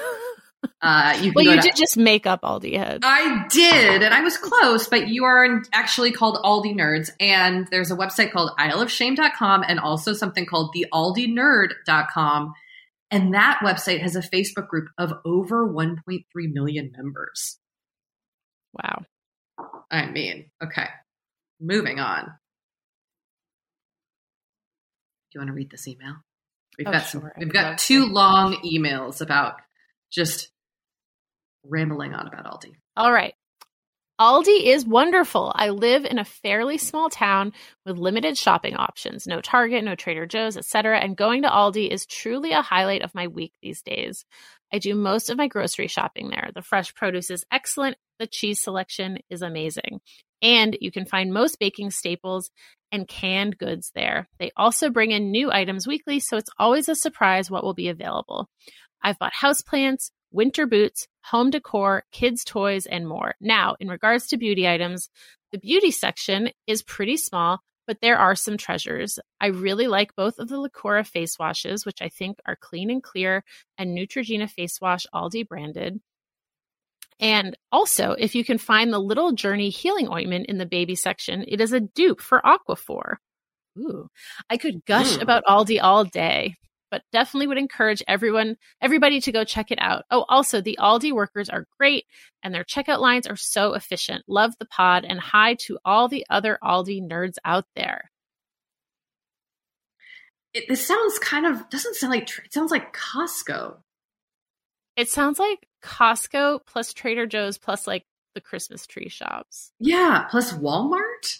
Uh, 0.79 1.17
you 1.21 1.31
well, 1.35 1.43
you 1.43 1.55
to, 1.55 1.61
did 1.61 1.75
just 1.75 1.97
make 1.97 2.27
up 2.27 2.41
Aldi 2.41 2.77
heads. 2.77 3.01
I 3.03 3.45
did, 3.49 4.03
and 4.03 4.13
I 4.13 4.21
was 4.21 4.37
close, 4.37 4.87
but 4.87 5.07
you 5.07 5.25
are 5.25 5.63
actually 5.73 6.11
called 6.11 6.37
Aldi 6.43 6.75
Nerds. 6.75 7.09
And 7.19 7.67
there's 7.71 7.91
a 7.91 7.95
website 7.95 8.31
called 8.31 8.51
isleofshame.com 8.59 9.63
and 9.67 9.79
also 9.79 10.13
something 10.13 10.45
called 10.45 10.71
the 10.73 10.85
aldinerd.com. 10.93 12.53
And 13.09 13.33
that 13.33 13.59
website 13.63 14.01
has 14.01 14.15
a 14.15 14.21
Facebook 14.21 14.67
group 14.67 14.89
of 14.97 15.13
over 15.25 15.67
1.3 15.67 16.23
million 16.33 16.91
members. 16.95 17.57
Wow. 18.73 19.05
I 19.89 20.07
mean, 20.07 20.49
okay. 20.63 20.87
Moving 21.61 21.99
on. 21.99 22.25
Do 22.25 22.31
you 25.35 25.41
want 25.41 25.49
to 25.49 25.53
read 25.53 25.69
this 25.69 25.87
email? 25.87 26.15
We've 26.77 26.87
oh, 26.87 26.91
got 26.91 27.05
sure. 27.05 27.21
some, 27.21 27.31
we've 27.37 27.53
got 27.53 27.77
two 27.77 28.05
long 28.07 28.55
emails 28.65 29.21
about 29.21 29.61
just 30.11 30.49
rambling 31.63 32.13
on 32.13 32.27
about 32.27 32.45
Aldi. 32.45 32.73
All 32.97 33.13
right. 33.13 33.33
Aldi 34.19 34.65
is 34.65 34.85
wonderful. 34.85 35.51
I 35.55 35.69
live 35.69 36.05
in 36.05 36.19
a 36.19 36.25
fairly 36.25 36.77
small 36.77 37.09
town 37.09 37.53
with 37.85 37.97
limited 37.97 38.37
shopping 38.37 38.75
options. 38.75 39.25
No 39.25 39.41
Target, 39.41 39.83
no 39.83 39.95
Trader 39.95 40.27
Joe's, 40.27 40.57
etc. 40.57 40.99
And 40.99 41.17
going 41.17 41.41
to 41.41 41.49
Aldi 41.49 41.89
is 41.89 42.05
truly 42.05 42.51
a 42.51 42.61
highlight 42.61 43.01
of 43.01 43.15
my 43.15 43.27
week 43.27 43.53
these 43.61 43.81
days. 43.81 44.25
I 44.71 44.77
do 44.77 44.93
most 44.95 45.29
of 45.29 45.37
my 45.37 45.47
grocery 45.47 45.87
shopping 45.87 46.29
there. 46.29 46.51
The 46.53 46.61
fresh 46.61 46.93
produce 46.93 47.31
is 47.31 47.45
excellent. 47.51 47.97
The 48.19 48.27
cheese 48.27 48.61
selection 48.61 49.17
is 49.29 49.41
amazing. 49.41 50.01
And 50.41 50.77
you 50.81 50.91
can 50.91 51.05
find 51.05 51.33
most 51.33 51.59
baking 51.59 51.91
staples 51.91 52.49
and 52.91 53.07
canned 53.07 53.57
goods 53.57 53.91
there. 53.95 54.27
They 54.39 54.51
also 54.57 54.89
bring 54.89 55.11
in 55.11 55.31
new 55.31 55.51
items 55.51 55.87
weekly, 55.87 56.19
so 56.19 56.37
it's 56.37 56.49
always 56.57 56.89
a 56.89 56.95
surprise 56.95 57.49
what 57.49 57.63
will 57.63 57.73
be 57.73 57.89
available. 57.89 58.49
I've 59.03 59.19
bought 59.19 59.33
houseplants, 59.33 60.11
winter 60.31 60.65
boots, 60.65 61.07
home 61.23 61.49
decor, 61.49 62.03
kids' 62.11 62.43
toys, 62.43 62.85
and 62.85 63.07
more. 63.07 63.35
Now, 63.39 63.75
in 63.79 63.87
regards 63.87 64.27
to 64.27 64.37
beauty 64.37 64.67
items, 64.67 65.09
the 65.51 65.59
beauty 65.59 65.91
section 65.91 66.49
is 66.67 66.83
pretty 66.83 67.17
small, 67.17 67.59
but 67.87 67.99
there 68.01 68.17
are 68.17 68.35
some 68.35 68.57
treasures. 68.57 69.19
I 69.39 69.47
really 69.47 69.87
like 69.87 70.15
both 70.15 70.39
of 70.39 70.47
the 70.47 70.55
Lacura 70.55 71.05
face 71.05 71.37
washes, 71.37 71.85
which 71.85 72.01
I 72.01 72.09
think 72.09 72.39
are 72.45 72.55
clean 72.55 72.89
and 72.89 73.03
clear, 73.03 73.43
and 73.77 73.97
Neutrogena 73.97 74.49
face 74.49 74.79
wash 74.79 75.05
Aldi 75.13 75.47
branded. 75.47 75.99
And 77.21 77.55
also, 77.71 78.15
if 78.17 78.35
you 78.35 78.43
can 78.43 78.57
find 78.57 78.91
the 78.91 78.99
Little 78.99 79.31
Journey 79.31 79.69
healing 79.69 80.09
ointment 80.09 80.47
in 80.47 80.57
the 80.57 80.65
baby 80.65 80.95
section, 80.95 81.45
it 81.47 81.61
is 81.61 81.71
a 81.71 81.79
dupe 81.79 82.19
for 82.19 82.41
Aquaphor. 82.43 83.17
Ooh, 83.77 84.09
I 84.49 84.57
could 84.57 84.83
gush 84.85 85.17
mm. 85.17 85.21
about 85.21 85.45
Aldi 85.45 85.79
all 85.81 86.03
day 86.03 86.55
but 86.91 87.03
definitely 87.13 87.47
would 87.47 87.57
encourage 87.57 88.03
everyone, 88.07 88.57
everybody 88.81 89.21
to 89.21 89.31
go 89.31 89.45
check 89.45 89.71
it 89.71 89.79
out. 89.81 90.03
Oh, 90.11 90.25
also, 90.27 90.61
the 90.61 90.77
Aldi 90.79 91.13
workers 91.13 91.49
are 91.49 91.65
great 91.79 92.05
and 92.43 92.53
their 92.53 92.65
checkout 92.65 92.99
lines 92.99 93.25
are 93.25 93.37
so 93.37 93.73
efficient. 93.73 94.25
Love 94.27 94.53
the 94.59 94.65
pod 94.65 95.05
and 95.05 95.19
hi 95.19 95.55
to 95.61 95.79
all 95.85 96.09
the 96.09 96.25
other 96.29 96.59
Aldi 96.61 97.01
nerds 97.01 97.35
out 97.45 97.65
there. 97.75 98.11
It, 100.53 100.65
this 100.67 100.85
sounds 100.85 101.17
kind 101.17 101.45
of 101.45 101.69
doesn't 101.69 101.95
sound 101.95 102.11
like 102.11 102.23
it 102.23 102.53
sounds 102.53 102.71
like 102.71 102.93
Costco. 102.93 103.77
It 104.97 105.09
sounds 105.09 105.39
like 105.39 105.65
Costco 105.81 106.59
plus 106.65 106.93
Trader 106.93 107.25
Joe's 107.25 107.57
plus 107.57 107.87
like 107.87 108.05
the 108.33 108.41
Christmas 108.41 108.87
tree 108.87 109.09
shops. 109.09 109.71
Yeah, 109.79 110.27
plus 110.29 110.53
Walmart 110.53 111.39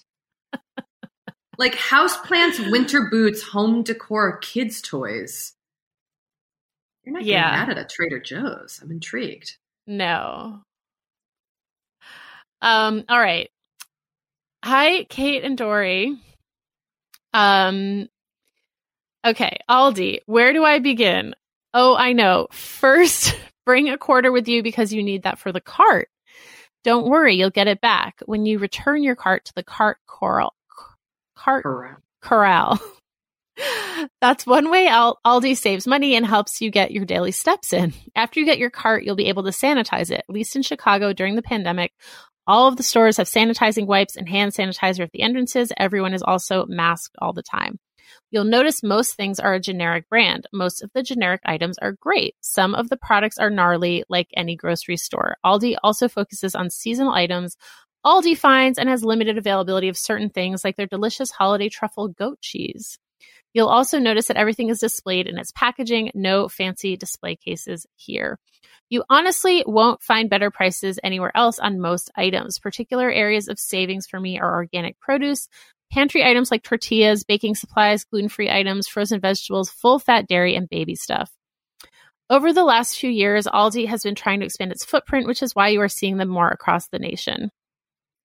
like 1.58 1.76
house 1.76 2.18
plants, 2.18 2.60
winter 2.60 3.08
boots, 3.10 3.42
home 3.42 3.84
decor, 3.84 4.38
kids' 4.38 4.82
toys. 4.82 5.54
You're 7.04 7.14
not 7.14 7.24
yeah. 7.24 7.52
getting 7.52 7.68
mad 7.68 7.78
at 7.78 7.86
a 7.86 7.88
Trader 7.88 8.20
Joe's. 8.20 8.80
I'm 8.82 8.92
intrigued. 8.92 9.58
No. 9.88 10.62
Um, 12.62 13.04
all 13.10 13.20
right. 13.20 13.50
Hi, 14.64 15.06
Kate 15.06 15.44
and 15.44 15.58
Doree. 15.58 16.18
Um, 17.34 18.08
okay, 19.26 19.58
Aldi, 19.70 20.20
where 20.28 20.54
do 20.54 20.64
I 20.64 20.80
begin? 20.80 21.34
Oh, 21.74 21.96
I 21.96 22.14
know. 22.14 22.48
First, 22.52 23.36
bring 23.72 23.88
a 23.88 23.98
quarter 23.98 24.34
with 24.34 24.50
you 24.50 24.62
because 24.62 24.92
you 24.92 25.02
need 25.02 25.24
that 25.24 25.40
for 25.40 25.54
the 25.54 25.62
cart. 25.62 26.10
Don't 26.84 27.08
worry, 27.08 27.36
you'll 27.36 27.52
get 27.52 27.70
it 27.70 27.80
back 27.80 28.20
when 28.26 28.46
you 28.46 28.60
return 28.60 29.02
your 29.02 29.16
cart 29.16 29.46
to 29.46 29.54
the 29.56 29.64
cart 29.64 29.98
coral 30.08 30.54
cart 31.38 31.64
corral. 31.64 31.98
corral. 32.22 32.80
That's 34.22 34.46
one 34.46 34.70
way 34.70 34.90
Aldi 34.90 35.56
saves 35.56 35.88
money 35.88 36.16
and 36.16 36.26
helps 36.26 36.60
you 36.60 36.70
get 36.70 36.92
your 36.92 37.06
daily 37.06 37.32
steps 37.32 37.72
in. 37.72 37.94
After 38.14 38.42
you 38.42 38.46
get 38.46 38.58
your 38.58 38.70
cart, 38.70 39.06
you'll 39.06 39.16
be 39.16 39.30
able 39.30 39.44
to 39.44 39.52
sanitize 39.52 40.12
it. 40.12 40.26
At 40.28 40.30
least 40.30 40.58
in 40.58 40.64
Chicago 40.64 41.14
during 41.14 41.38
the 41.38 41.42
pandemic, 41.42 41.94
all 42.46 42.68
of 42.68 42.76
the 42.76 42.84
stores 42.84 43.16
have 43.18 43.28
sanitizing 43.28 43.86
wipes 43.86 44.18
and 44.18 44.28
hand 44.28 44.52
sanitizer 44.52 45.06
at 45.06 45.12
the 45.14 45.22
entrances. 45.22 45.72
Everyone 45.78 46.14
is 46.14 46.24
also 46.24 46.66
masked 46.68 47.16
all 47.22 47.32
the 47.32 47.42
time. 47.42 47.80
You'll 48.30 48.44
notice 48.44 48.84
most 48.84 49.16
things 49.16 49.40
are 49.40 49.54
a 49.54 49.60
generic 49.60 50.10
brand. 50.10 50.48
Most 50.54 50.82
of 50.82 50.92
the 50.94 51.04
generic 51.04 51.42
items 51.46 51.78
are 51.80 51.94
great. 52.00 52.36
Some 52.42 52.76
of 52.76 52.90
the 52.90 52.98
products 52.98 53.38
are 53.38 53.50
gnarly, 53.50 54.04
like 54.10 54.30
any 54.36 54.56
grocery 54.56 54.98
store. 54.98 55.38
Aldi 55.46 55.76
also 55.84 56.08
focuses 56.08 56.56
on 56.56 56.70
seasonal 56.70 57.14
items, 57.14 57.58
Aldi 58.06 58.36
finds 58.36 58.80
and 58.80 58.90
has 58.90 59.06
limited 59.06 59.38
availability 59.38 59.88
of 59.88 59.98
certain 59.98 60.30
things 60.30 60.64
like 60.64 60.76
their 60.76 60.88
delicious 60.88 61.30
holiday 61.30 61.70
truffle 61.70 62.08
goat 62.08 62.42
cheese. 62.42 62.98
You'll 63.54 63.68
also 63.68 64.00
notice 64.00 64.28
that 64.28 64.38
everything 64.38 64.70
is 64.70 64.80
displayed 64.80 65.28
in 65.28 65.38
its 65.38 65.52
packaging, 65.52 66.12
no 66.16 66.48
fancy 66.48 66.96
display 66.96 67.36
cases 67.36 67.86
here. 67.96 68.40
You 68.90 69.04
honestly 69.10 69.64
won't 69.68 70.02
find 70.02 70.30
better 70.30 70.50
prices 70.50 71.00
anywhere 71.04 71.32
else 71.36 71.60
on 71.60 71.80
most 71.80 72.10
items. 72.16 72.60
Particular 72.60 73.12
areas 73.12 73.48
of 73.48 73.60
savings 73.60 74.08
for 74.08 74.20
me 74.20 74.40
are 74.40 74.56
organic 74.56 75.00
produce, 75.00 75.48
pantry 75.92 76.24
items 76.24 76.50
like 76.50 76.64
tortillas, 76.64 77.24
baking 77.24 77.56
supplies, 77.56 78.06
gluten 78.06 78.30
free 78.30 78.50
items, 78.50 78.88
frozen 78.88 79.20
vegetables, 79.20 79.70
full 79.70 80.00
fat 80.00 80.28
dairy, 80.28 80.56
and 80.56 80.70
baby 80.70 80.96
stuff. 80.96 81.32
Over 82.30 82.54
the 82.54 82.64
last 82.64 82.98
few 82.98 83.10
years, 83.10 83.46
Aldi 83.46 83.88
has 83.88 84.04
been 84.04 84.16
trying 84.16 84.40
to 84.40 84.46
expand 84.46 84.72
its 84.72 84.86
footprint, 84.86 85.28
which 85.28 85.44
is 85.44 85.54
why 85.54 85.68
you 85.68 85.82
are 85.82 85.90
seeing 85.90 86.18
them 86.18 86.30
more 86.30 86.50
across 86.50 86.88
the 86.88 87.00
nation. 87.00 87.52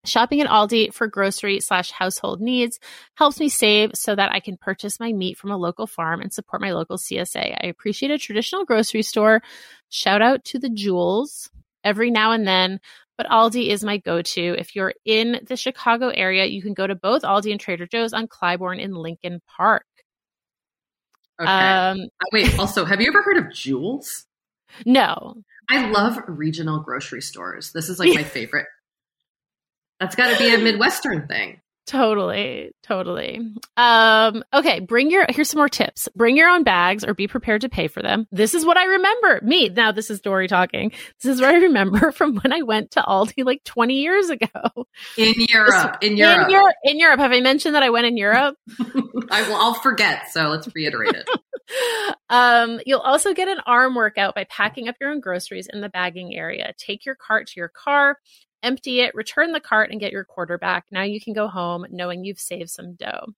Shopping 0.04 0.40
at 0.40 0.46
Aldi 0.46 0.94
for 0.94 1.08
grocery 1.08 1.58
slash 1.58 1.90
household 1.90 2.40
needs 2.40 2.78
helps 3.16 3.40
me 3.40 3.48
save 3.48 3.90
so 3.94 4.14
that 4.14 4.30
I 4.30 4.38
can 4.38 4.56
purchase 4.56 5.00
my 5.00 5.12
meat 5.12 5.36
from 5.36 5.50
a 5.50 5.56
local 5.56 5.88
farm 5.88 6.20
and 6.20 6.32
support 6.32 6.62
my 6.62 6.70
local 6.70 6.96
CSA. 6.96 7.56
I 7.60 7.66
appreciate 7.66 8.12
a 8.12 8.18
traditional 8.18 8.64
grocery 8.64 9.02
store. 9.02 9.42
Shout 9.88 10.22
out 10.22 10.44
to 10.44 10.60
the 10.60 10.70
Jewels 10.70 11.50
every 11.82 12.12
now 12.12 12.30
and 12.32 12.46
then, 12.46 12.80
but 13.16 13.26
Aldi 13.26 13.68
is 13.68 13.82
my 13.82 13.98
go 13.98 14.22
to. 14.22 14.56
If 14.58 14.76
you're 14.76 14.94
in 15.04 15.40
the 15.46 15.56
Chicago 15.56 16.08
area, 16.08 16.44
you 16.46 16.62
can 16.62 16.74
go 16.74 16.86
to 16.86 16.94
both 16.94 17.22
Aldi 17.22 17.50
and 17.50 17.60
Trader 17.60 17.86
Joe's 17.86 18.12
on 18.12 18.28
Clybourn 18.28 18.80
in 18.80 18.94
Lincoln 18.94 19.40
Park. 19.46 19.86
Okay. 21.40 21.50
Um, 21.50 22.00
uh, 22.00 22.26
Wait, 22.32 22.56
also, 22.58 22.84
have 22.84 23.00
you 23.00 23.08
ever 23.08 23.22
heard 23.22 23.38
of 23.38 23.52
Jewels? 23.52 24.26
No. 24.84 25.42
I 25.68 25.90
love 25.90 26.18
regional 26.26 26.80
grocery 26.80 27.22
stores. 27.22 27.72
This 27.72 27.88
is 27.88 27.98
like 27.98 28.14
my 28.14 28.22
favorite 28.24 28.66
that's 30.00 30.14
got 30.14 30.32
to 30.32 30.38
be 30.38 30.54
a 30.54 30.58
Midwestern 30.58 31.26
thing. 31.26 31.60
Totally, 31.86 32.72
totally. 32.82 33.40
Um, 33.76 34.42
okay, 34.52 34.80
bring 34.80 35.08
your 35.08 35.24
here's 35.28 35.50
some 35.50 35.58
more 35.58 35.68
tips. 35.68 36.08
Bring 36.16 36.36
your 36.36 36.48
own 36.48 36.64
bags 36.64 37.04
or 37.04 37.14
be 37.14 37.28
prepared 37.28 37.60
to 37.60 37.68
pay 37.68 37.86
for 37.86 38.02
them. 38.02 38.26
This 38.32 38.54
is 38.54 38.66
what 38.66 38.76
I 38.76 38.86
remember. 38.86 39.40
Me, 39.44 39.68
now 39.68 39.92
this 39.92 40.10
is 40.10 40.20
Doree 40.20 40.48
talking. 40.48 40.90
This 41.22 41.34
is 41.34 41.40
what 41.40 41.54
I 41.54 41.58
remember 41.58 42.10
from 42.12 42.36
when 42.36 42.52
I 42.52 42.62
went 42.62 42.92
to 42.92 43.02
Aldi 43.02 43.44
like 43.44 43.62
20 43.62 43.94
years 43.94 44.30
ago. 44.30 44.48
In 45.16 45.34
Europe. 45.48 45.98
In 46.02 46.16
Europe. 46.16 46.48
In, 46.48 46.50
Euro- 46.50 46.72
in 46.82 46.98
Europe. 46.98 47.20
Have 47.20 47.30
I 47.30 47.40
mentioned 47.40 47.76
that 47.76 47.84
I 47.84 47.90
went 47.90 48.06
in 48.06 48.16
Europe? 48.16 48.56
I 49.30 49.48
will 49.48 49.56
I'll 49.56 49.74
forget, 49.74 50.30
so 50.32 50.48
let's 50.48 50.68
reiterate 50.74 51.14
it. 51.14 51.28
um, 52.30 52.80
you'll 52.84 53.00
also 53.00 53.32
get 53.32 53.46
an 53.46 53.60
arm 53.64 53.94
workout 53.94 54.34
by 54.34 54.44
packing 54.44 54.88
up 54.88 54.96
your 55.00 55.10
own 55.10 55.20
groceries 55.20 55.68
in 55.72 55.80
the 55.80 55.88
bagging 55.88 56.34
area. 56.34 56.72
Take 56.78 57.04
your 57.04 57.14
cart 57.14 57.46
to 57.48 57.52
your 57.56 57.68
car 57.68 58.18
empty 58.66 59.00
it, 59.00 59.14
return 59.14 59.52
the 59.52 59.60
cart, 59.60 59.90
and 59.90 60.00
get 60.00 60.12
your 60.12 60.24
quarter 60.24 60.58
back. 60.58 60.86
Now 60.90 61.02
you 61.02 61.20
can 61.20 61.32
go 61.32 61.48
home 61.48 61.86
knowing 61.90 62.24
you've 62.24 62.40
saved 62.40 62.70
some 62.70 62.94
dough. 62.94 63.28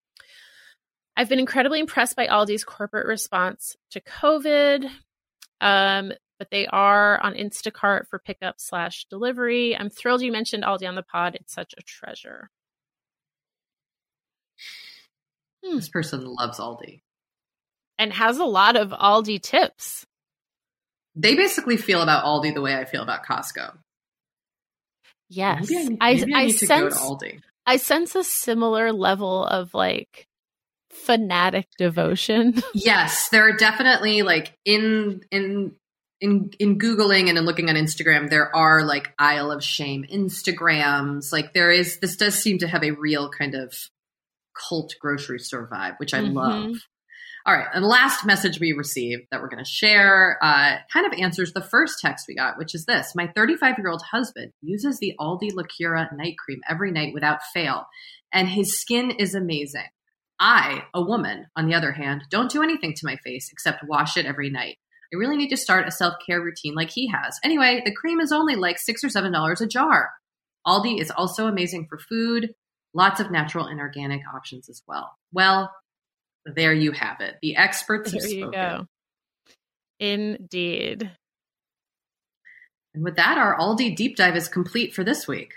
I've 1.17 1.29
been 1.29 1.39
incredibly 1.39 1.81
impressed 1.81 2.17
by 2.17 2.27
Aldi's 2.27 2.65
corporate 2.65 3.07
response 3.07 3.77
to 3.91 4.01
COVID. 4.01 4.89
Um, 5.61 6.13
but 6.39 6.51
they 6.51 6.67
are 6.69 7.21
on 7.21 7.35
Instacart 7.35 8.07
for 8.07 8.21
pickup 8.21 8.61
slash 8.61 9.07
delivery. 9.11 9.77
I'm 9.77 9.91
thrilled 9.91 10.23
you 10.23 10.31
mentioned 10.33 10.63
Aldi 10.63 10.89
on 10.89 10.95
the 10.95 11.03
pod. 11.03 11.35
It's 11.35 11.53
such 11.53 11.75
a 11.77 11.83
treasure. 11.83 12.51
Hmm. 15.65 15.77
This 15.77 15.89
person 15.89 16.25
loves 16.25 16.61
Aldi 16.61 17.03
and 17.99 18.13
has 18.13 18.39
a 18.39 18.45
lot 18.45 18.77
of 18.77 18.91
Aldi 18.91 19.43
tips. 19.43 20.07
they 21.17 21.35
basically 21.35 21.77
feel 21.77 22.01
about 22.03 22.25
Aldi 22.25 22.55
the 22.55 22.63
way 22.63 22.77
I 22.77 22.85
feel 22.85 23.03
about 23.03 23.27
Costco. 23.27 23.77
Yes, 25.29 25.71
maybe 25.71 25.97
I, 26.01 26.15
maybe 26.15 26.35
I, 26.35 26.41
I 26.41 26.51
to 26.51 26.67
sense, 26.67 26.95
go 26.99 27.17
to 27.19 27.27
Aldi. 27.27 27.41
I 27.67 27.77
sense 27.77 28.15
a 28.15 28.25
similar 28.25 28.93
level 28.93 29.45
of 29.45 29.75
like 29.75 30.27
fanatic 30.91 31.69
devotion. 31.77 32.63
yes, 32.75 33.29
there 33.29 33.47
are 33.49 33.57
definitely 33.57 34.23
like 34.23 34.57
in 34.65 35.23
in 35.31 35.73
in 36.21 36.51
in 36.59 36.79
googling 36.79 37.29
and 37.29 37.39
in 37.39 37.45
looking 37.45 37.69
on 37.69 37.77
Instagram, 37.77 38.31
there 38.31 38.55
are 38.55 38.85
like 38.85 39.15
Aisle 39.19 39.53
of 39.53 39.63
Shame 39.63 40.05
Instagrams. 40.11 41.33
Like 41.33 41.53
there 41.53 41.71
is 41.71 41.99
this 42.01 42.17
does 42.17 42.35
seem 42.35 42.59
to 42.59 42.69
have 42.69 42.83
a 42.83 42.93
real 42.93 43.31
kind 43.31 43.55
of 43.55 43.75
cult 44.69 44.95
grocery 45.01 45.39
store 45.39 45.69
vibe, 45.69 45.99
which 45.99 46.15
I 46.15 46.21
mm-hmm. 46.21 46.37
love. 46.37 46.77
All 47.47 47.55
right, 47.55 47.69
and 47.73 47.85
the 47.85 47.89
last 47.89 48.27
message 48.27 48.61
we 48.61 48.73
received 48.73 49.23
that 49.31 49.41
we're 49.41 49.49
going 49.49 49.65
to 49.65 49.71
share 49.71 50.39
uh, 50.43 50.77
kind 50.93 51.07
of 51.07 51.19
answers 51.19 51.53
the 51.53 51.63
first 51.63 52.01
text 52.01 52.27
we 52.29 52.35
got, 52.35 52.59
which 52.59 52.75
is 52.75 52.85
this: 52.85 53.15
My 53.15 53.29
35 53.29 53.77
year 53.79 53.89
old 53.89 54.03
husband 54.03 54.53
uses 54.61 54.99
the 54.99 55.15
Aldi 55.19 55.53
Lacura 55.53 56.15
night 56.17 56.37
cream 56.39 56.61
every 56.69 56.91
night 56.91 57.15
without 57.15 57.43
fail, 57.55 57.87
and 58.33 58.49
his 58.49 58.79
skin 58.79 59.13
is 59.13 59.35
amazing. 59.35 59.87
I, 60.41 60.85
a 60.95 61.03
woman, 61.03 61.47
on 61.57 61.67
the 61.67 61.75
other 61.75 61.93
hand, 61.93 62.25
don't 62.31 62.51
do 62.51 62.63
anything 62.63 62.95
to 62.95 63.07
my 63.07 63.17
face 63.25 63.49
except 63.51 63.85
wash 63.89 64.17
it 64.17 64.27
every 64.27 64.51
night. 64.51 64.77
I 65.13 65.17
really 65.17 65.37
need 65.37 65.49
to 65.51 65.57
start 65.57 65.89
a 65.89 65.93
self 65.93 66.15
care 66.25 66.41
routine 66.41 66.75
like 66.75 66.91
he 66.91 67.09
has. 67.09 67.39
Anyway, 67.43 67.83
the 67.85 67.95
cream 67.95 68.21
is 68.21 68.33
only 68.33 68.57
like 68.57 68.79
six 68.79 69.03
or 69.03 69.09
seven 69.09 69.33
dollars 69.33 69.61
a 69.61 69.67
jar. 69.67 70.11
Aldi 70.67 71.01
is 71.01 71.11
also 71.11 71.47
amazing 71.47 71.87
for 71.89 71.99
food, 71.99 72.55
lots 72.95 73.21
of 73.21 73.31
natural 73.31 73.67
and 73.67 73.81
organic 73.81 74.21
options 74.35 74.69
as 74.69 74.83
well. 74.87 75.17
Well, 75.33 75.71
there 76.55 76.73
you 76.73 76.93
have 76.93 77.21
it. 77.21 77.37
The 77.43 77.57
experts 77.57 78.13
there 78.13 78.21
have 78.21 78.31
spoken. 78.31 78.51
go. 78.51 78.87
Indeed. 80.01 81.11
And 82.95 83.05
with 83.05 83.17
that, 83.17 83.39
our 83.39 83.57
Aldi 83.57 83.95
deep 83.97 84.17
dive 84.17 84.37
is 84.37 84.49
complete 84.49 84.95
for 84.95 85.05
this 85.05 85.29
week. 85.29 85.53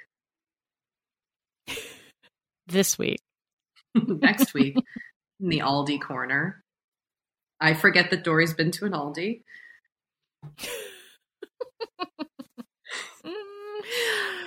this 2.67 2.97
week. 2.97 3.19
Next 3.95 4.53
week, 4.53 4.77
in 5.39 5.49
the 5.49 5.59
Aldi 5.59 6.01
corner. 6.01 6.63
I 7.59 7.73
forget 7.73 8.09
that 8.09 8.23
Doree's 8.23 8.53
been 8.53 8.71
to 8.71 8.85
an 8.85 8.93
Aldi. 8.93 9.41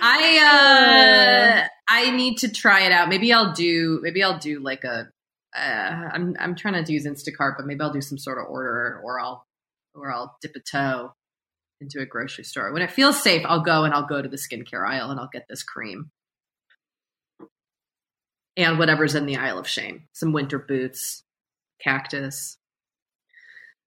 I 0.01 1.63
uh 1.63 1.67
I 1.87 2.11
need 2.11 2.39
to 2.39 2.51
try 2.51 2.81
it 2.81 2.91
out. 2.91 3.09
Maybe 3.09 3.31
I'll 3.31 3.53
do 3.53 3.99
maybe 4.03 4.21
I'll 4.21 4.37
do 4.39 4.59
like 4.59 4.83
a 4.83 5.09
uh, 5.55 6.09
I'm 6.13 6.35
I'm 6.39 6.55
trying 6.55 6.83
to 6.83 6.93
use 6.93 7.05
Instacart, 7.05 7.55
but 7.57 7.65
maybe 7.65 7.81
I'll 7.81 7.93
do 7.93 8.01
some 8.01 8.17
sort 8.17 8.37
of 8.37 8.45
order, 8.49 9.01
or 9.03 9.19
I'll 9.19 9.45
or 9.93 10.11
I'll 10.11 10.35
dip 10.41 10.55
a 10.55 10.59
toe 10.59 11.13
into 11.81 11.99
a 11.99 12.05
grocery 12.05 12.43
store. 12.43 12.71
When 12.73 12.81
it 12.81 12.91
feels 12.91 13.21
safe, 13.21 13.45
I'll 13.45 13.63
go 13.63 13.83
and 13.83 13.93
I'll 13.93 14.05
go 14.05 14.21
to 14.21 14.29
the 14.29 14.37
skincare 14.37 14.87
aisle 14.87 15.11
and 15.11 15.19
I'll 15.19 15.29
get 15.31 15.45
this 15.49 15.63
cream 15.63 16.11
and 18.57 18.79
whatever's 18.79 19.15
in 19.15 19.25
the 19.25 19.37
Aisle 19.37 19.59
of 19.59 19.67
Shame. 19.67 20.07
Some 20.13 20.33
winter 20.33 20.59
boots, 20.59 21.23
cactus. 21.81 22.57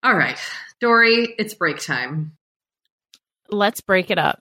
All 0.02 0.14
right, 0.14 0.38
Doree, 0.80 1.34
it's 1.38 1.54
break 1.54 1.78
time. 1.78 2.36
Let's 3.50 3.80
break 3.80 4.10
it 4.10 4.18
up. 4.18 4.40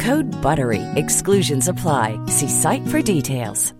Code 0.01 0.31
BUTTERY. 0.41 0.81
Exclusions 0.95 1.67
apply. 1.67 2.17
See 2.27 2.49
site 2.49 2.87
for 2.87 3.01
details. 3.01 3.73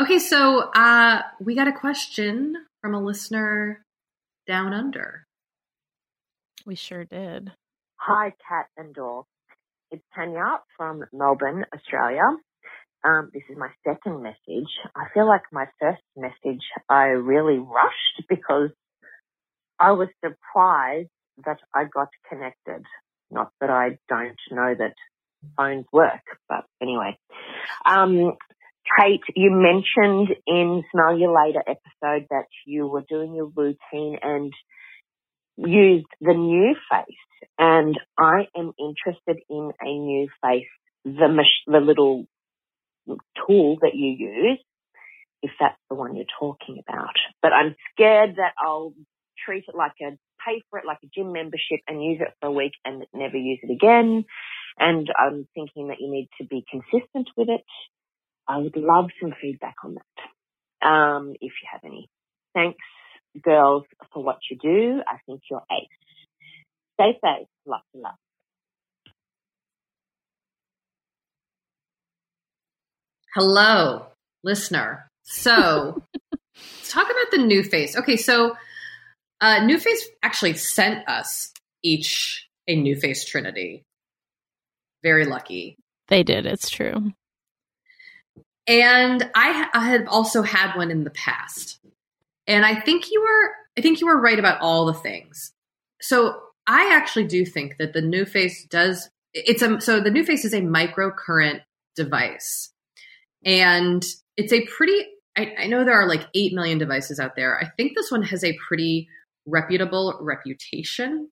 Okay, 0.00 0.20
so 0.20 0.70
uh, 0.74 1.22
we 1.40 1.56
got 1.56 1.66
a 1.66 1.72
question 1.72 2.54
from 2.80 2.94
a 2.94 3.02
listener 3.02 3.84
down 4.46 4.72
under. 4.72 5.26
We 6.64 6.76
sure 6.76 7.04
did. 7.04 7.52
Hi, 7.96 8.32
Kat 8.48 8.66
and 8.76 8.94
Dor. 8.94 9.24
It's 9.90 10.02
Tanya 10.14 10.60
from 10.76 11.04
Melbourne, 11.12 11.64
Australia. 11.74 12.22
Um, 13.04 13.30
this 13.32 13.42
is 13.48 13.56
my 13.56 13.70
second 13.86 14.22
message. 14.22 14.68
I 14.94 15.04
feel 15.14 15.26
like 15.26 15.42
my 15.52 15.66
first 15.80 16.02
message 16.16 16.62
I 16.88 17.04
really 17.06 17.58
rushed 17.58 18.22
because 18.28 18.70
I 19.78 19.92
was 19.92 20.08
surprised 20.24 21.10
that 21.44 21.58
I 21.74 21.84
got 21.84 22.08
connected. 22.28 22.84
Not 23.30 23.52
that 23.60 23.70
I 23.70 23.98
don't 24.08 24.38
know 24.50 24.74
that 24.76 24.94
phones 25.56 25.86
work, 25.92 26.22
but 26.48 26.64
anyway. 26.82 27.16
Um, 27.86 28.32
Kate, 28.98 29.22
you 29.36 29.50
mentioned 29.50 30.34
in 30.46 30.82
Smell 30.90 31.18
You 31.18 31.34
Later 31.34 31.60
episode 31.60 32.26
that 32.30 32.46
you 32.66 32.86
were 32.86 33.04
doing 33.08 33.34
your 33.34 33.50
routine 33.54 34.18
and 34.22 34.52
used 35.56 36.06
the 36.20 36.34
new 36.34 36.74
face. 36.90 37.50
And 37.58 37.98
I 38.18 38.46
am 38.56 38.72
interested 38.78 39.42
in 39.48 39.72
a 39.80 39.86
NuFace, 39.86 40.64
the, 41.04 41.28
mach- 41.28 41.66
the 41.66 41.80
little 41.80 42.26
tool 43.46 43.78
that 43.82 43.94
you 43.94 44.10
use, 44.10 44.58
if 45.42 45.50
that's 45.60 45.78
the 45.88 45.96
one 45.96 46.16
you're 46.16 46.24
talking 46.38 46.82
about. 46.86 47.14
But 47.42 47.52
I'm 47.52 47.74
scared 47.92 48.36
that 48.36 48.52
I'll 48.58 48.92
treat 49.44 49.64
it 49.68 49.74
like 49.74 49.92
a 50.02 50.16
pay 50.46 50.62
for 50.70 50.78
it 50.78 50.86
like 50.86 50.98
a 51.04 51.08
gym 51.14 51.32
membership 51.32 51.80
and 51.86 52.04
use 52.04 52.20
it 52.20 52.32
for 52.40 52.48
a 52.48 52.52
week 52.52 52.72
and 52.84 53.04
never 53.14 53.36
use 53.36 53.58
it 53.62 53.72
again. 53.72 54.24
And 54.78 55.08
I'm 55.18 55.48
thinking 55.54 55.88
that 55.88 56.00
you 56.00 56.10
need 56.10 56.28
to 56.40 56.46
be 56.46 56.64
consistent 56.70 57.28
with 57.36 57.48
it. 57.48 57.64
I 58.46 58.58
would 58.58 58.76
love 58.76 59.10
some 59.20 59.34
feedback 59.40 59.76
on 59.84 59.96
that. 59.96 60.86
Um, 60.86 61.32
if 61.34 61.52
you 61.62 61.68
have 61.72 61.80
any. 61.84 62.08
Thanks, 62.54 62.78
girls, 63.42 63.84
for 64.12 64.22
what 64.22 64.38
you 64.50 64.56
do. 64.60 65.02
I 65.06 65.18
think 65.26 65.42
you're 65.50 65.62
ace. 65.70 65.88
Stay 66.94 67.18
safe. 67.22 67.48
Lots 67.66 67.84
of 67.94 68.00
love. 68.00 68.14
Hello, 73.34 74.06
listener. 74.42 75.10
So 75.24 76.02
let's 76.32 76.90
talk 76.90 77.06
about 77.06 77.30
the 77.30 77.38
NuFace. 77.38 77.96
Okay, 77.96 78.16
so 78.16 78.56
uh, 79.40 79.60
NuFace 79.60 80.00
actually 80.22 80.54
sent 80.54 81.08
us 81.08 81.52
each 81.82 82.48
a 82.66 82.76
NuFace 82.76 83.26
Trinity. 83.26 83.84
Very 85.02 85.24
lucky. 85.24 85.76
They 86.08 86.22
did. 86.22 86.46
It's 86.46 86.70
true. 86.70 87.12
And 88.66 89.30
I, 89.34 89.68
I 89.72 89.88
had 89.88 90.06
also 90.06 90.42
had 90.42 90.76
one 90.76 90.90
in 90.90 91.04
the 91.04 91.10
past. 91.10 91.80
And 92.46 92.64
I 92.64 92.80
think 92.80 93.10
you 93.10 93.20
were 93.20 93.52
I 93.78 93.80
think 93.80 94.00
you 94.00 94.06
were 94.06 94.20
right 94.20 94.38
about 94.38 94.60
all 94.60 94.86
the 94.86 94.94
things. 94.94 95.52
So 96.00 96.40
I 96.66 96.94
actually 96.94 97.26
do 97.26 97.44
think 97.44 97.76
that 97.78 97.92
the 97.92 98.00
NuFace 98.00 98.68
does 98.68 99.08
it's 99.32 99.62
a 99.62 99.80
so 99.80 100.00
the 100.00 100.10
NuFace 100.10 100.44
is 100.44 100.54
a 100.54 100.60
microcurrent 100.60 101.60
device. 101.94 102.70
And 103.44 104.04
it's 104.36 104.52
a 104.52 104.66
pretty 104.66 105.06
I, 105.38 105.54
I 105.56 105.66
know 105.68 105.84
there 105.84 106.00
are 106.00 106.08
like 106.08 106.26
eight 106.34 106.52
million 106.52 106.78
devices 106.78 107.20
out 107.20 107.36
there. 107.36 107.58
I 107.58 107.70
think 107.76 107.94
this 107.94 108.10
one 108.10 108.22
has 108.24 108.42
a 108.42 108.58
pretty 108.66 109.08
reputable 109.46 110.18
reputation. 110.20 111.30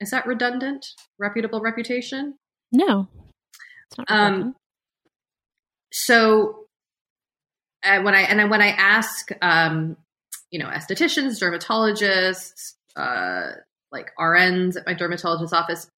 Is 0.00 0.10
that 0.10 0.26
redundant? 0.26 0.84
Reputable 1.18 1.60
reputation? 1.60 2.34
No. 2.72 3.08
It's 3.88 3.98
not 3.98 4.10
redundant. 4.10 4.44
Um, 4.44 4.56
so 5.92 6.66
uh, 7.84 8.02
when 8.02 8.14
I 8.14 8.22
and 8.22 8.50
when 8.50 8.60
I 8.60 8.68
ask, 8.68 9.30
um, 9.40 9.96
you 10.50 10.58
know, 10.58 10.66
estheticians, 10.66 11.40
dermatologists, 11.40 12.74
uh, 12.96 13.52
like 13.92 14.10
RNs 14.18 14.76
at 14.76 14.86
my 14.86 14.94
dermatologist's 14.94 15.52
office, 15.52 15.88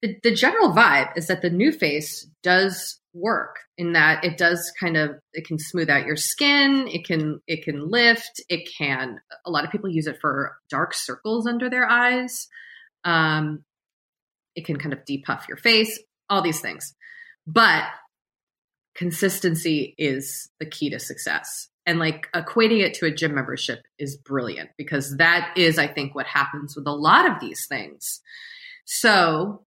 the, 0.00 0.16
the 0.22 0.34
general 0.34 0.70
vibe 0.70 1.16
is 1.16 1.26
that 1.26 1.42
the 1.42 1.50
NuFace 1.50 2.24
does 2.42 2.99
work 3.12 3.56
in 3.76 3.94
that 3.94 4.24
it 4.24 4.38
does 4.38 4.72
kind 4.78 4.96
of 4.96 5.16
it 5.32 5.46
can 5.46 5.58
smooth 5.58 5.90
out 5.90 6.06
your 6.06 6.16
skin 6.16 6.86
it 6.88 7.04
can 7.04 7.40
it 7.46 7.64
can 7.64 7.90
lift 7.90 8.40
it 8.48 8.68
can 8.78 9.18
a 9.44 9.50
lot 9.50 9.64
of 9.64 9.70
people 9.70 9.90
use 9.90 10.06
it 10.06 10.18
for 10.20 10.56
dark 10.68 10.94
circles 10.94 11.46
under 11.46 11.68
their 11.68 11.88
eyes. 11.88 12.48
Um 13.04 13.64
it 14.54 14.64
can 14.64 14.76
kind 14.78 14.92
of 14.92 15.04
depuff 15.04 15.46
your 15.48 15.56
face 15.56 15.98
all 16.28 16.42
these 16.42 16.60
things. 16.60 16.94
But 17.46 17.84
consistency 18.94 19.94
is 19.98 20.48
the 20.60 20.66
key 20.66 20.90
to 20.90 21.00
success. 21.00 21.68
And 21.86 21.98
like 21.98 22.28
equating 22.34 22.80
it 22.80 22.94
to 22.94 23.06
a 23.06 23.10
gym 23.10 23.34
membership 23.34 23.80
is 23.98 24.16
brilliant 24.16 24.70
because 24.76 25.16
that 25.16 25.54
is 25.56 25.78
i 25.78 25.88
think 25.88 26.14
what 26.14 26.26
happens 26.26 26.76
with 26.76 26.86
a 26.86 26.92
lot 26.92 27.28
of 27.28 27.40
these 27.40 27.66
things. 27.68 28.20
So 28.84 29.64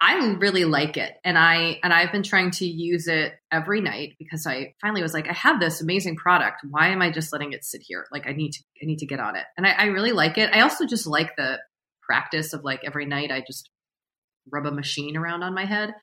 i 0.00 0.34
really 0.38 0.64
like 0.64 0.96
it. 0.96 1.14
And 1.24 1.38
i 1.38 1.78
and 1.82 1.92
i've 1.92 2.12
been 2.12 2.22
trying 2.22 2.50
to 2.52 2.66
use 2.66 3.08
it 3.08 3.34
every 3.50 3.80
night 3.80 4.14
because 4.18 4.46
i 4.46 4.74
finally 4.80 5.02
was 5.02 5.14
like 5.14 5.28
i 5.28 5.32
have 5.32 5.60
this 5.60 5.80
amazing 5.80 6.16
product. 6.16 6.62
Why 6.68 6.88
am 6.88 7.02
i 7.02 7.10
just 7.10 7.32
letting 7.32 7.52
it 7.52 7.64
sit 7.64 7.82
here? 7.82 8.06
Like 8.12 8.26
i 8.26 8.32
need 8.32 8.52
to 8.52 8.62
i 8.82 8.86
need 8.86 8.98
to 8.98 9.06
get 9.06 9.20
on 9.20 9.36
it. 9.36 9.44
And 9.56 9.66
i, 9.66 9.70
I 9.70 9.84
really 9.86 10.12
like 10.12 10.38
it. 10.38 10.50
I 10.52 10.60
also 10.60 10.86
just 10.86 11.06
like 11.06 11.36
the 11.36 11.58
practice 12.02 12.52
of 12.52 12.62
like 12.62 12.82
every 12.84 13.04
night 13.04 13.32
i 13.32 13.42
just 13.44 13.68
rub 14.50 14.66
a 14.66 14.70
machine 14.70 15.16
around 15.16 15.42
on 15.42 15.54
my 15.54 15.64
head. 15.64 15.94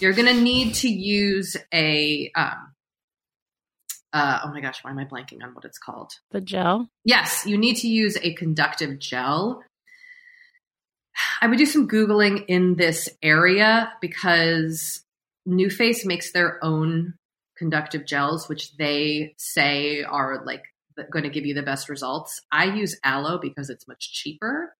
You're 0.00 0.12
going 0.14 0.34
to 0.34 0.40
need 0.40 0.74
to 0.76 0.88
use 0.88 1.56
a 1.72 2.30
um 2.34 2.72
uh, 4.12 4.40
oh 4.44 4.52
my 4.52 4.60
gosh 4.60 4.78
why 4.82 4.92
am 4.92 4.98
i 4.98 5.04
blanking 5.04 5.42
on 5.42 5.54
what 5.54 5.64
it's 5.64 5.78
called? 5.78 6.12
The 6.30 6.40
gel. 6.40 6.88
Yes, 7.04 7.44
you 7.46 7.58
need 7.58 7.76
to 7.78 7.88
use 7.88 8.16
a 8.22 8.32
conductive 8.34 8.98
gel. 8.98 9.62
I 11.40 11.46
would 11.46 11.58
do 11.58 11.66
some 11.66 11.88
Googling 11.88 12.44
in 12.48 12.76
this 12.76 13.08
area 13.22 13.92
because 14.00 15.02
NuFace 15.48 16.04
makes 16.04 16.32
their 16.32 16.62
own 16.64 17.14
conductive 17.56 18.06
gels, 18.06 18.48
which 18.48 18.76
they 18.76 19.34
say 19.38 20.02
are 20.02 20.44
like 20.44 20.62
going 21.10 21.24
to 21.24 21.30
give 21.30 21.46
you 21.46 21.54
the 21.54 21.62
best 21.62 21.88
results. 21.88 22.40
I 22.50 22.64
use 22.64 22.98
aloe 23.04 23.38
because 23.38 23.70
it's 23.70 23.86
much 23.88 24.12
cheaper, 24.12 24.74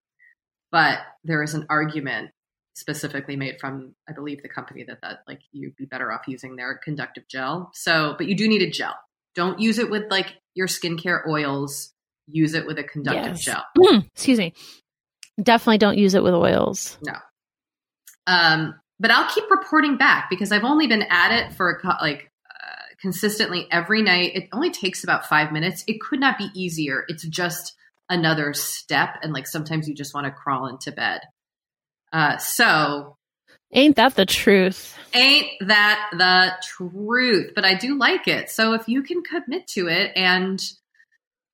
but 0.73 0.99
there 1.23 1.43
is 1.43 1.55
an 1.55 1.67
argument 1.69 2.31
specifically 2.77 3.37
made 3.37 3.61
from, 3.61 3.95
I 4.09 4.13
believe, 4.13 4.43
the 4.43 4.49
company 4.49 4.85
that 4.85 5.01
that 5.03 5.21
like 5.29 5.41
you'd 5.53 5.77
be 5.77 5.85
better 5.85 6.13
off 6.13 6.23
using 6.27 6.57
their 6.57 6.77
conductive 6.83 7.25
gel. 7.29 7.71
So, 7.75 8.15
but 8.19 8.27
you 8.27 8.37
do 8.37 8.49
need 8.49 8.63
a 8.63 8.71
gel. 8.71 8.95
Don't 9.35 9.61
use 9.61 9.79
it 9.79 9.91
with 9.91 10.11
like 10.11 10.35
your 10.55 10.67
skincare 10.67 11.27
oils. 11.29 11.93
Use 12.27 12.55
it 12.55 12.67
with 12.67 12.79
a 12.79 12.85
conductive 12.85 13.37
Yes. 13.37 13.45
gel. 13.45 13.65
Excuse 14.15 14.39
me. 14.39 14.55
Definitely 15.43 15.79
don't 15.79 15.99
use 15.99 16.15
it 16.15 16.23
with 16.23 16.35
oils. 16.35 16.99
No. 17.03 17.15
Um, 18.27 18.75
but 19.01 19.11
I'll 19.11 19.29
keep 19.31 19.45
reporting 19.51 19.97
back 19.97 20.31
because 20.31 20.53
I've 20.53 20.65
only 20.65 20.87
been 20.87 21.03
at 21.03 21.33
it 21.33 21.55
for 21.55 21.71
a 21.71 21.81
co- 21.81 21.97
like 22.01 22.31
uh, 22.49 22.83
consistently 23.01 23.67
every 23.71 24.03
night. 24.03 24.33
It 24.35 24.49
only 24.53 24.71
takes 24.71 25.03
about 25.05 25.27
five 25.27 25.53
minutes. 25.53 25.85
It 25.87 26.01
could 26.01 26.21
not 26.21 26.39
be 26.39 26.49
easier. 26.55 27.05
It's 27.09 27.25
just 27.25 27.75
another 28.09 28.53
step, 28.55 29.17
and 29.23 29.33
like 29.33 29.47
sometimes 29.47 29.89
you 29.89 29.95
just 29.95 30.15
want 30.15 30.27
to 30.27 30.31
crawl 30.31 30.67
into 30.69 30.93
bed. 30.93 31.21
Uh, 32.13 32.37
so 32.39 33.17
Ain't 33.73 33.97
that 33.97 34.15
the 34.15 34.25
truth? 34.25 34.97
ain't 35.15 35.49
that 35.67 36.09
the 36.13 36.53
truth? 36.63 37.51
But 37.57 37.65
I 37.65 37.75
do 37.75 37.99
like 37.99 38.29
it. 38.29 38.49
So 38.49 38.75
if 38.75 38.87
you 38.87 39.03
can 39.03 39.23
commit 39.23 39.67
to 39.69 39.89
it 39.89 40.13
and 40.15 40.63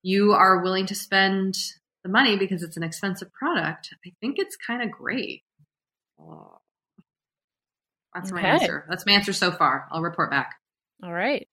you 0.03 0.33
are 0.33 0.63
willing 0.63 0.85
to 0.87 0.95
spend 0.95 1.57
the 2.03 2.11
money 2.11 2.37
because 2.37 2.63
it's 2.63 2.77
an 2.77 2.83
expensive 2.83 3.33
product, 3.33 3.91
I 4.07 4.13
think 4.21 4.37
it's 4.39 4.57
kind 4.57 4.83
of 4.83 4.91
great. 4.91 5.43
Oh. 6.21 6.59
That's 8.15 8.33
my 8.33 8.41
answer. 8.43 8.85
That's 8.89 9.07
my 9.07 9.13
answer 9.13 9.33
so 9.33 9.53
far. 9.53 9.87
I'll 9.91 10.03
report 10.03 10.31
back. 10.31 10.55
All 11.03 11.13
right. 11.13 11.47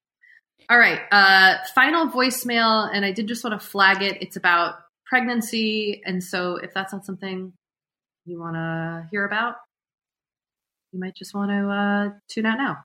All 0.69 0.77
right. 0.77 0.99
Uh, 1.11 1.57
final 1.75 2.07
voicemail, 2.07 2.89
and 2.91 3.05
I 3.05 3.11
did 3.11 3.27
just 3.27 3.43
want 3.43 3.59
to 3.59 3.65
flag 3.65 4.01
it. 4.01 4.21
It's 4.21 4.35
about 4.35 4.75
pregnancy, 5.05 6.01
and 6.05 6.23
so 6.23 6.55
if 6.57 6.73
that's 6.73 6.91
not 6.91 7.05
something 7.05 7.53
you 8.25 8.39
want 8.39 8.55
to 8.55 9.07
hear 9.11 9.25
about, 9.25 9.55
you 10.91 10.99
might 10.99 11.15
just 11.15 11.33
want 11.33 11.51
to 11.51 11.69
uh, 11.69 12.19
tune 12.27 12.45
out 12.45 12.57
now. 12.57 12.77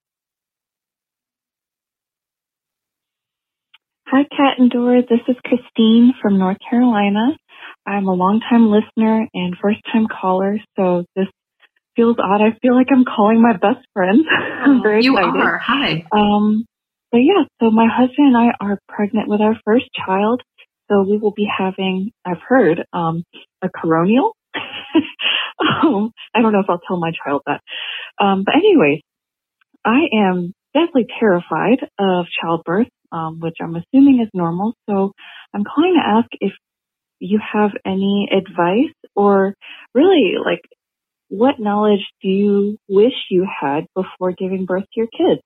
Hi, 4.07 4.25
Kat 4.25 4.59
and 4.59 4.71
Dora. 4.71 5.01
This 5.01 5.21
is 5.27 5.37
Christine 5.43 6.13
from 6.21 6.39
North 6.39 6.59
Carolina. 6.69 7.31
I'm 7.87 8.07
a 8.07 8.15
longtime 8.15 8.71
listener 8.71 9.27
and 9.35 9.57
first 9.61 9.81
time 9.93 10.07
caller, 10.07 10.59
so 10.77 11.05
this 11.17 11.27
feels 11.97 12.17
odd. 12.19 12.41
I 12.41 12.57
feel 12.63 12.75
like 12.75 12.89
I'm 12.91 13.05
calling 13.05 13.43
my 13.43 13.53
best 13.53 13.87
friend. 13.93 14.25
I'm 14.65 14.83
very 14.83 15.05
you 15.05 15.17
excited. 15.17 15.41
are. 15.41 15.59
Hi. 15.59 16.05
Um, 16.13 16.65
but 17.11 17.19
yeah, 17.19 17.45
so 17.61 17.71
my 17.71 17.87
husband 17.87 18.35
and 18.35 18.37
I 18.37 18.53
are 18.61 18.79
pregnant 18.89 19.29
with 19.29 19.41
our 19.41 19.57
first 19.65 19.87
child. 20.07 20.43
So 20.91 21.03
we 21.03 21.19
will 21.19 21.33
be 21.33 21.47
having, 21.47 22.11
I've 22.25 22.41
heard, 22.47 22.85
um, 22.93 23.25
a 23.63 23.69
coronial. 23.69 24.33
um, 25.59 26.11
I 26.35 26.43
don't 26.43 26.53
know 26.53 26.61
if 26.61 26.67
I'll 26.69 26.81
tell 26.87 26.99
my 26.99 27.13
child 27.25 27.43
that. 27.47 27.61
Um, 28.19 28.45
but 28.45 28.55
anyways, 28.55 29.01
I 29.85 30.07
am 30.13 30.53
definitely 30.75 31.07
terrified 31.19 31.79
of 31.99 32.27
childbirth, 32.41 32.89
um, 33.11 33.41
which 33.41 33.57
I'm 33.61 33.77
assuming 33.77 34.21
is 34.23 34.29
normal. 34.35 34.75
So 34.89 35.13
I'm 35.55 35.65
calling 35.65 35.95
to 35.95 36.07
ask 36.07 36.29
if 36.41 36.53
you 37.23 37.41
have 37.53 37.71
any 37.87 38.29
advice 38.31 38.95
or 39.15 39.55
really 39.95 40.35
like 40.45 40.61
what 41.29 41.59
knowledge 41.59 42.05
do 42.21 42.29
you 42.29 42.79
wish 42.89 43.15
you 43.31 43.47
had 43.61 43.87
before 43.95 44.33
giving 44.33 44.67
birth 44.67 44.83
to 44.83 45.01
your 45.01 45.07
kids? 45.07 45.41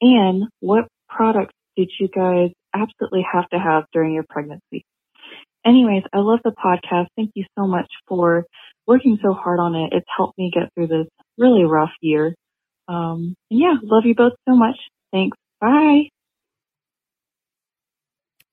And 0.00 0.44
what 0.60 0.88
products 1.08 1.54
did 1.76 1.90
you 2.00 2.08
guys 2.08 2.50
absolutely 2.74 3.24
have 3.32 3.48
to 3.50 3.58
have 3.58 3.84
during 3.92 4.14
your 4.14 4.24
pregnancy? 4.28 4.84
Anyways, 5.64 6.04
I 6.12 6.18
love 6.18 6.40
the 6.42 6.52
podcast. 6.52 7.08
Thank 7.16 7.32
you 7.34 7.44
so 7.56 7.66
much 7.66 7.88
for 8.08 8.46
working 8.86 9.18
so 9.22 9.34
hard 9.34 9.60
on 9.60 9.74
it. 9.74 9.92
It's 9.92 10.06
helped 10.16 10.38
me 10.38 10.50
get 10.52 10.70
through 10.74 10.88
this 10.88 11.06
really 11.36 11.64
rough 11.64 11.92
year. 12.00 12.34
Um, 12.88 13.34
and 13.50 13.60
yeah, 13.60 13.74
love 13.82 14.04
you 14.06 14.14
both 14.14 14.32
so 14.48 14.56
much. 14.56 14.76
Thanks. 15.12 15.36
Bye. 15.60 16.08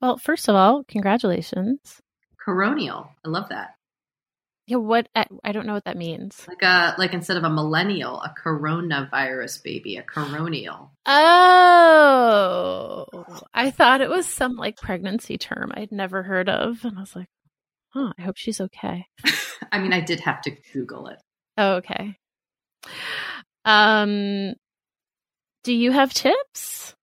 Well, 0.01 0.17
first 0.17 0.47
of 0.47 0.55
all, 0.55 0.83
congratulations. 0.83 2.01
Coronial. 2.47 3.09
I 3.25 3.29
love 3.29 3.49
that. 3.49 3.75
Yeah, 4.67 4.77
what 4.77 5.07
I, 5.15 5.25
I 5.43 5.53
don't 5.53 5.65
know 5.65 5.73
what 5.73 5.85
that 5.85 5.97
means. 5.97 6.45
Like 6.47 6.61
a 6.61 6.95
like 6.97 7.13
instead 7.13 7.37
of 7.37 7.43
a 7.43 7.49
millennial, 7.49 8.21
a 8.21 8.33
coronavirus 8.37 9.63
baby, 9.63 9.97
a 9.97 10.03
coronial. 10.03 10.89
Oh, 11.05 13.05
I 13.53 13.71
thought 13.71 14.01
it 14.01 14.09
was 14.09 14.25
some 14.25 14.57
like 14.57 14.77
pregnancy 14.77 15.37
term 15.37 15.71
I'd 15.73 15.91
never 15.91 16.23
heard 16.23 16.49
of, 16.49 16.83
and 16.83 16.97
I 16.97 17.01
was 17.01 17.15
like, 17.15 17.29
"Huh, 17.89 18.11
I 18.17 18.23
hope 18.23 18.35
she's 18.35 18.59
okay." 18.59 19.05
I 19.71 19.79
mean, 19.79 19.93
I 19.93 20.01
did 20.01 20.19
have 20.21 20.41
to 20.41 20.51
Google 20.73 21.07
it. 21.07 21.19
Oh, 21.57 21.75
okay. 21.75 22.17
Um, 23.63 24.53
do 25.63 25.73
you 25.73 25.91
have 25.91 26.13
tips? 26.13 26.93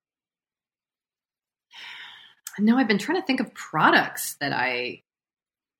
No, 2.58 2.76
I've 2.76 2.88
been 2.88 2.98
trying 2.98 3.20
to 3.20 3.26
think 3.26 3.40
of 3.40 3.54
products 3.54 4.36
that 4.40 4.52
I 4.52 5.03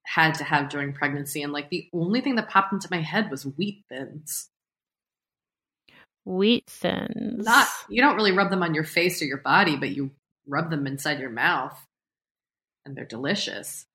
had 0.05 0.35
to 0.35 0.45
have 0.45 0.69
during 0.69 0.93
pregnancy, 0.93 1.43
and 1.43 1.53
like 1.53 1.71
the 1.71 1.89
only 1.93 2.21
thing 2.21 2.37
that 2.37 2.49
popped 2.49 2.73
into 2.73 2.89
my 2.91 3.01
head 3.01 3.31
was 3.31 3.45
wheat 3.45 3.85
thins. 3.89 4.49
Wheat 6.25 6.67
thins. 6.69 7.45
Not 7.45 7.69
you 7.89 8.01
don't 8.01 8.17
really 8.17 8.33
rub 8.33 8.51
them 8.51 8.63
on 8.63 8.75
your 8.75 8.85
face 8.85 9.21
or 9.21 9.27
your 9.27 9.39
body, 9.39 9.77
but 9.77 9.91
you 9.91 10.11
rub 10.47 10.71
them 10.71 10.87
inside 10.87 11.19
your 11.19 11.31
mouth, 11.31 11.79
and 12.85 12.97
they're 12.97 13.05
delicious. 13.05 13.87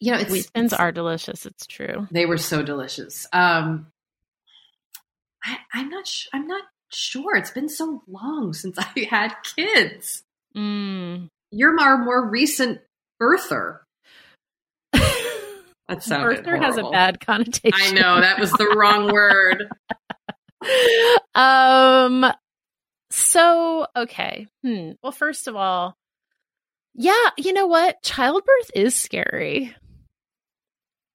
You 0.00 0.12
know, 0.12 0.18
it's, 0.18 0.30
wheat 0.30 0.50
thins 0.54 0.72
are 0.72 0.92
delicious. 0.92 1.46
It's 1.46 1.66
true. 1.66 2.06
They 2.10 2.26
were 2.26 2.38
so 2.38 2.62
delicious. 2.62 3.26
Um, 3.32 3.86
I, 5.44 5.58
I'm 5.72 5.88
not. 5.88 6.06
Sh- 6.06 6.28
I'm 6.32 6.46
not 6.46 6.62
sure. 6.90 7.36
It's 7.36 7.50
been 7.50 7.68
so 7.68 8.02
long 8.06 8.52
since 8.52 8.78
I 8.78 9.06
had 9.10 9.34
kids. 9.56 10.22
Mm. 10.56 11.28
You're 11.50 11.78
our 11.80 11.98
more 11.98 12.28
recent 12.28 12.80
birther. 13.20 13.80
That 15.88 16.02
sounded 16.02 16.44
Birther 16.44 16.60
has 16.60 16.76
a 16.76 16.82
bad 16.84 17.18
connotation. 17.20 17.72
I 17.74 17.92
know 17.92 18.20
that 18.20 18.38
was 18.38 18.52
the 18.52 18.66
wrong 18.76 19.10
word. 19.12 19.68
um 21.34 22.26
so 23.10 23.86
okay 23.96 24.46
hmm 24.62 24.90
well 25.02 25.12
first 25.12 25.46
of 25.46 25.56
all 25.56 25.96
yeah 26.94 27.30
you 27.36 27.52
know 27.52 27.66
what 27.66 28.02
childbirth 28.02 28.70
is 28.74 28.94
scary 28.94 29.74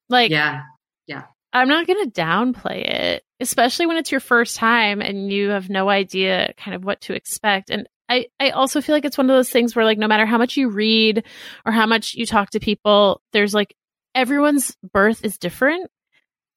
like 0.09 0.31
Yeah, 0.31 0.61
yeah. 1.07 1.23
i'm 1.51 1.67
not 1.67 1.85
gonna 1.87 2.09
downplay 2.09 2.87
it 2.87 3.23
especially 3.41 3.85
when 3.85 3.97
it's 3.97 4.11
your 4.11 4.21
first 4.21 4.55
time 4.55 5.01
and 5.01 5.31
you 5.31 5.49
have 5.49 5.69
no 5.69 5.89
idea 5.89 6.53
kind 6.57 6.73
of 6.73 6.83
what 6.85 7.01
to 7.01 7.13
expect 7.13 7.69
and 7.69 7.87
I, 8.09 8.27
I 8.39 8.49
also 8.51 8.81
feel 8.81 8.93
like 8.95 9.05
it's 9.05 9.17
one 9.17 9.29
of 9.29 9.35
those 9.35 9.49
things 9.49 9.75
where 9.75 9.85
like 9.85 9.97
no 9.97 10.07
matter 10.07 10.25
how 10.25 10.37
much 10.37 10.57
you 10.57 10.69
read 10.69 11.23
or 11.65 11.71
how 11.71 11.85
much 11.85 12.13
you 12.15 12.25
talk 12.25 12.49
to 12.51 12.59
people 12.59 13.21
there's 13.31 13.53
like 13.53 13.75
everyone's 14.15 14.75
birth 14.91 15.23
is 15.23 15.37
different 15.37 15.89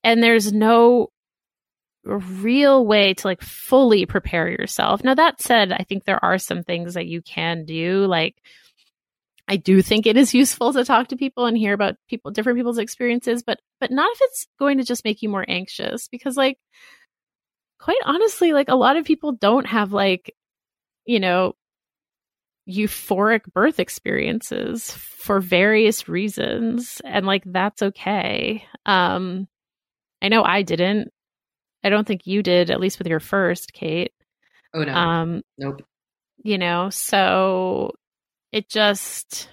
and 0.04 0.22
there's 0.22 0.52
no 0.52 1.08
real 2.04 2.86
way 2.86 3.14
to 3.14 3.26
like 3.26 3.42
fully 3.42 4.06
prepare 4.06 4.48
yourself. 4.48 5.02
Now 5.02 5.14
that 5.14 5.40
said, 5.40 5.72
I 5.72 5.84
think 5.88 6.04
there 6.04 6.24
are 6.24 6.38
some 6.38 6.62
things 6.62 6.94
that 6.94 7.06
you 7.06 7.22
can 7.22 7.64
do 7.64 8.06
like 8.06 8.36
I 9.48 9.56
do 9.56 9.80
think 9.80 10.06
it 10.06 10.16
is 10.16 10.34
useful 10.42 10.72
to 10.72 10.84
talk 10.84 11.08
to 11.08 11.16
people 11.16 11.46
and 11.46 11.56
hear 11.56 11.72
about 11.72 11.96
people 12.08 12.30
different 12.30 12.58
people's 12.58 12.78
experiences, 12.78 13.42
but 13.42 13.60
but 13.80 13.90
not 13.90 14.10
if 14.12 14.18
it's 14.22 14.46
going 14.58 14.78
to 14.78 14.84
just 14.84 15.04
make 15.04 15.22
you 15.22 15.28
more 15.28 15.44
anxious 15.48 16.08
because 16.08 16.36
like 16.36 16.58
quite 17.78 18.00
honestly 18.04 18.52
like 18.52 18.68
a 18.68 18.74
lot 18.74 18.96
of 18.96 19.04
people 19.04 19.32
don't 19.32 19.66
have 19.66 19.92
like 19.92 20.34
you 21.04 21.20
know 21.20 21.54
euphoric 22.68 23.44
birth 23.52 23.78
experiences 23.78 24.92
for 24.92 25.40
various 25.40 26.08
reasons 26.08 27.00
and 27.04 27.26
like 27.26 27.42
that's 27.46 27.82
okay. 27.82 28.64
Um 28.84 29.46
I 30.22 30.28
know 30.28 30.42
I 30.42 30.62
didn't. 30.62 31.12
I 31.84 31.90
don't 31.90 32.06
think 32.06 32.26
you 32.26 32.42
did 32.42 32.70
at 32.70 32.80
least 32.80 32.98
with 32.98 33.06
your 33.06 33.20
first, 33.20 33.72
Kate. 33.72 34.12
Oh 34.74 34.82
no. 34.82 34.92
Um 34.92 35.42
nope. 35.58 35.82
you 36.42 36.58
know, 36.58 36.90
so 36.90 37.92
it 38.52 38.68
just 38.68 39.48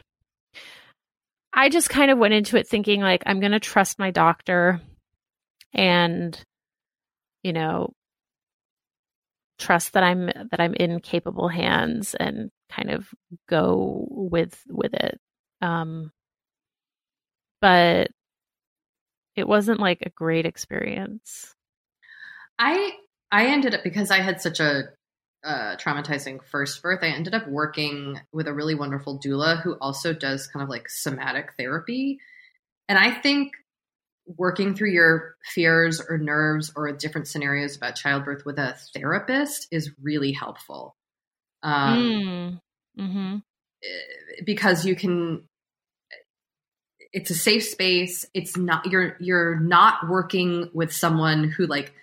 I 1.54 1.70
just 1.70 1.90
kind 1.90 2.10
of 2.10 2.18
went 2.18 2.34
into 2.34 2.58
it 2.58 2.68
thinking 2.68 3.02
like 3.02 3.24
I'm 3.26 3.40
going 3.40 3.52
to 3.52 3.60
trust 3.60 4.00
my 4.00 4.10
doctor 4.10 4.82
and 5.74 6.40
you 7.44 7.54
know 7.54 7.94
trust 9.60 9.94
that 9.94 10.04
I'm 10.04 10.26
that 10.26 10.60
I'm 10.60 10.74
in 10.74 11.00
capable 11.00 11.48
hands 11.48 12.16
and 12.16 12.50
kind 12.72 12.92
of 12.92 13.08
go 13.50 14.08
with 14.10 14.60
with 14.70 14.94
it. 14.94 15.20
Um 15.62 16.12
but 17.62 18.10
it 19.36 19.48
wasn't 19.48 19.80
like 19.80 20.02
a 20.02 20.10
great 20.10 20.46
experience. 20.46 21.54
I 22.60 22.92
I 23.32 23.48
ended 23.48 23.74
up 23.74 23.84
because 23.84 24.12
I 24.12 24.20
had 24.20 24.42
such 24.42 24.60
a 24.60 24.84
uh, 25.44 25.76
traumatizing 25.76 26.40
first 26.44 26.82
birth. 26.82 27.00
I 27.02 27.08
ended 27.08 27.34
up 27.34 27.48
working 27.48 28.20
with 28.32 28.48
a 28.48 28.54
really 28.54 28.76
wonderful 28.76 29.20
doula 29.20 29.62
who 29.62 29.74
also 29.82 30.14
does 30.14 30.48
kind 30.48 30.64
of 30.64 30.70
like 30.70 30.90
somatic 30.90 31.54
therapy, 31.58 32.20
and 32.88 32.98
I 32.98 33.12
think 33.12 33.52
working 34.26 34.76
through 34.76 34.92
your 34.92 35.36
fears 35.44 36.02
or 36.02 36.18
nerves 36.18 36.72
or 36.76 36.92
different 36.92 37.28
scenarios 37.28 37.76
about 37.76 37.96
childbirth 37.96 38.46
with 38.46 38.58
a 38.58 38.76
therapist 38.96 39.68
is 39.72 39.92
really 40.02 40.32
helpful. 40.32 40.96
Um, 41.62 42.60
mm. 42.98 43.04
mm-hmm. 43.04 43.38
Because 44.46 44.86
you 44.86 44.96
can 44.96 45.44
it's 47.14 47.30
a 47.30 47.36
safe 47.36 47.64
space 47.64 48.26
it's 48.34 48.58
not 48.58 48.92
you're 48.92 49.16
you're 49.20 49.60
not 49.60 50.10
working 50.10 50.70
with 50.74 50.92
someone 50.92 51.44
who 51.44 51.68
like 51.68 51.94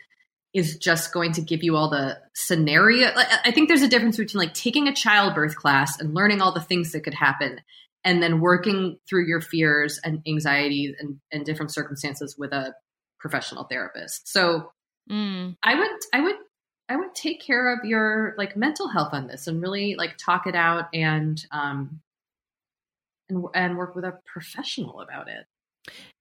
is 0.55 0.79
just 0.79 1.13
going 1.13 1.33
to 1.33 1.41
give 1.41 1.63
you 1.63 1.77
all 1.77 1.91
the 1.91 2.17
scenario 2.35 3.11
i 3.45 3.51
think 3.51 3.69
there's 3.69 3.83
a 3.83 3.89
difference 3.89 4.17
between 4.17 4.39
like 4.39 4.55
taking 4.55 4.89
a 4.89 4.95
childbirth 4.95 5.57
class 5.57 6.01
and 6.01 6.15
learning 6.15 6.41
all 6.41 6.53
the 6.53 6.61
things 6.61 6.93
that 6.93 7.01
could 7.01 7.15
happen 7.15 7.61
and 8.05 8.23
then 8.23 8.41
working 8.41 8.99
through 9.09 9.27
your 9.27 9.41
fears 9.41 10.01
and 10.05 10.23
anxieties 10.27 10.95
and, 10.99 11.19
and 11.33 11.45
different 11.45 11.73
circumstances 11.73 12.37
with 12.39 12.53
a 12.53 12.75
professional 13.19 13.65
therapist 13.65 14.29
so 14.29 14.71
mm. 15.11 15.55
i 15.63 15.75
would 15.75 15.91
i 16.15 16.21
would 16.21 16.37
i 16.89 16.97
would 16.97 17.15
take 17.15 17.41
care 17.41 17.73
of 17.73 17.85
your 17.85 18.35
like 18.39 18.57
mental 18.57 18.89
health 18.89 19.13
on 19.13 19.27
this 19.27 19.47
and 19.47 19.61
really 19.61 19.95
like 19.97 20.17
talk 20.17 20.47
it 20.47 20.55
out 20.55 20.87
and 20.95 21.45
um 21.51 22.01
and, 23.31 23.45
and 23.55 23.79
work 23.79 23.95
with 23.95 24.05
a 24.05 24.19
professional 24.27 25.01
about 25.01 25.29
it. 25.29 25.47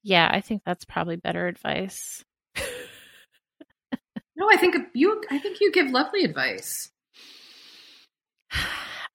Yeah, 0.04 0.30
I 0.32 0.42
think 0.42 0.62
that's 0.66 0.86
probably 0.86 1.18
better 1.18 1.48
advice. 1.48 2.24
no, 4.36 4.50
I 4.50 4.56
think 4.58 4.76
you 4.94 5.22
I 5.30 5.40
think 5.40 5.60
you 5.60 5.72
give 5.72 5.90
lovely 5.90 6.24
advice. 6.24 6.90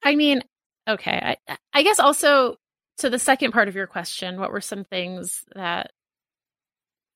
I 0.03 0.15
mean, 0.15 0.41
okay. 0.87 1.37
I 1.47 1.57
I 1.73 1.83
guess 1.83 1.99
also 1.99 2.57
to 2.99 3.09
the 3.09 3.19
second 3.19 3.51
part 3.51 3.67
of 3.67 3.75
your 3.75 3.87
question, 3.87 4.39
what 4.39 4.51
were 4.51 4.61
some 4.61 4.83
things 4.83 5.43
that 5.55 5.91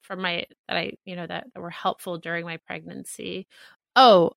from 0.02 0.22
my 0.22 0.46
that 0.68 0.78
I, 0.78 0.94
you 1.06 1.16
know, 1.16 1.28
that, 1.28 1.48
that 1.54 1.62
were 1.62 1.70
helpful 1.70 2.18
during 2.18 2.46
my 2.46 2.58
pregnancy? 2.68 3.48
Oh, 3.96 4.32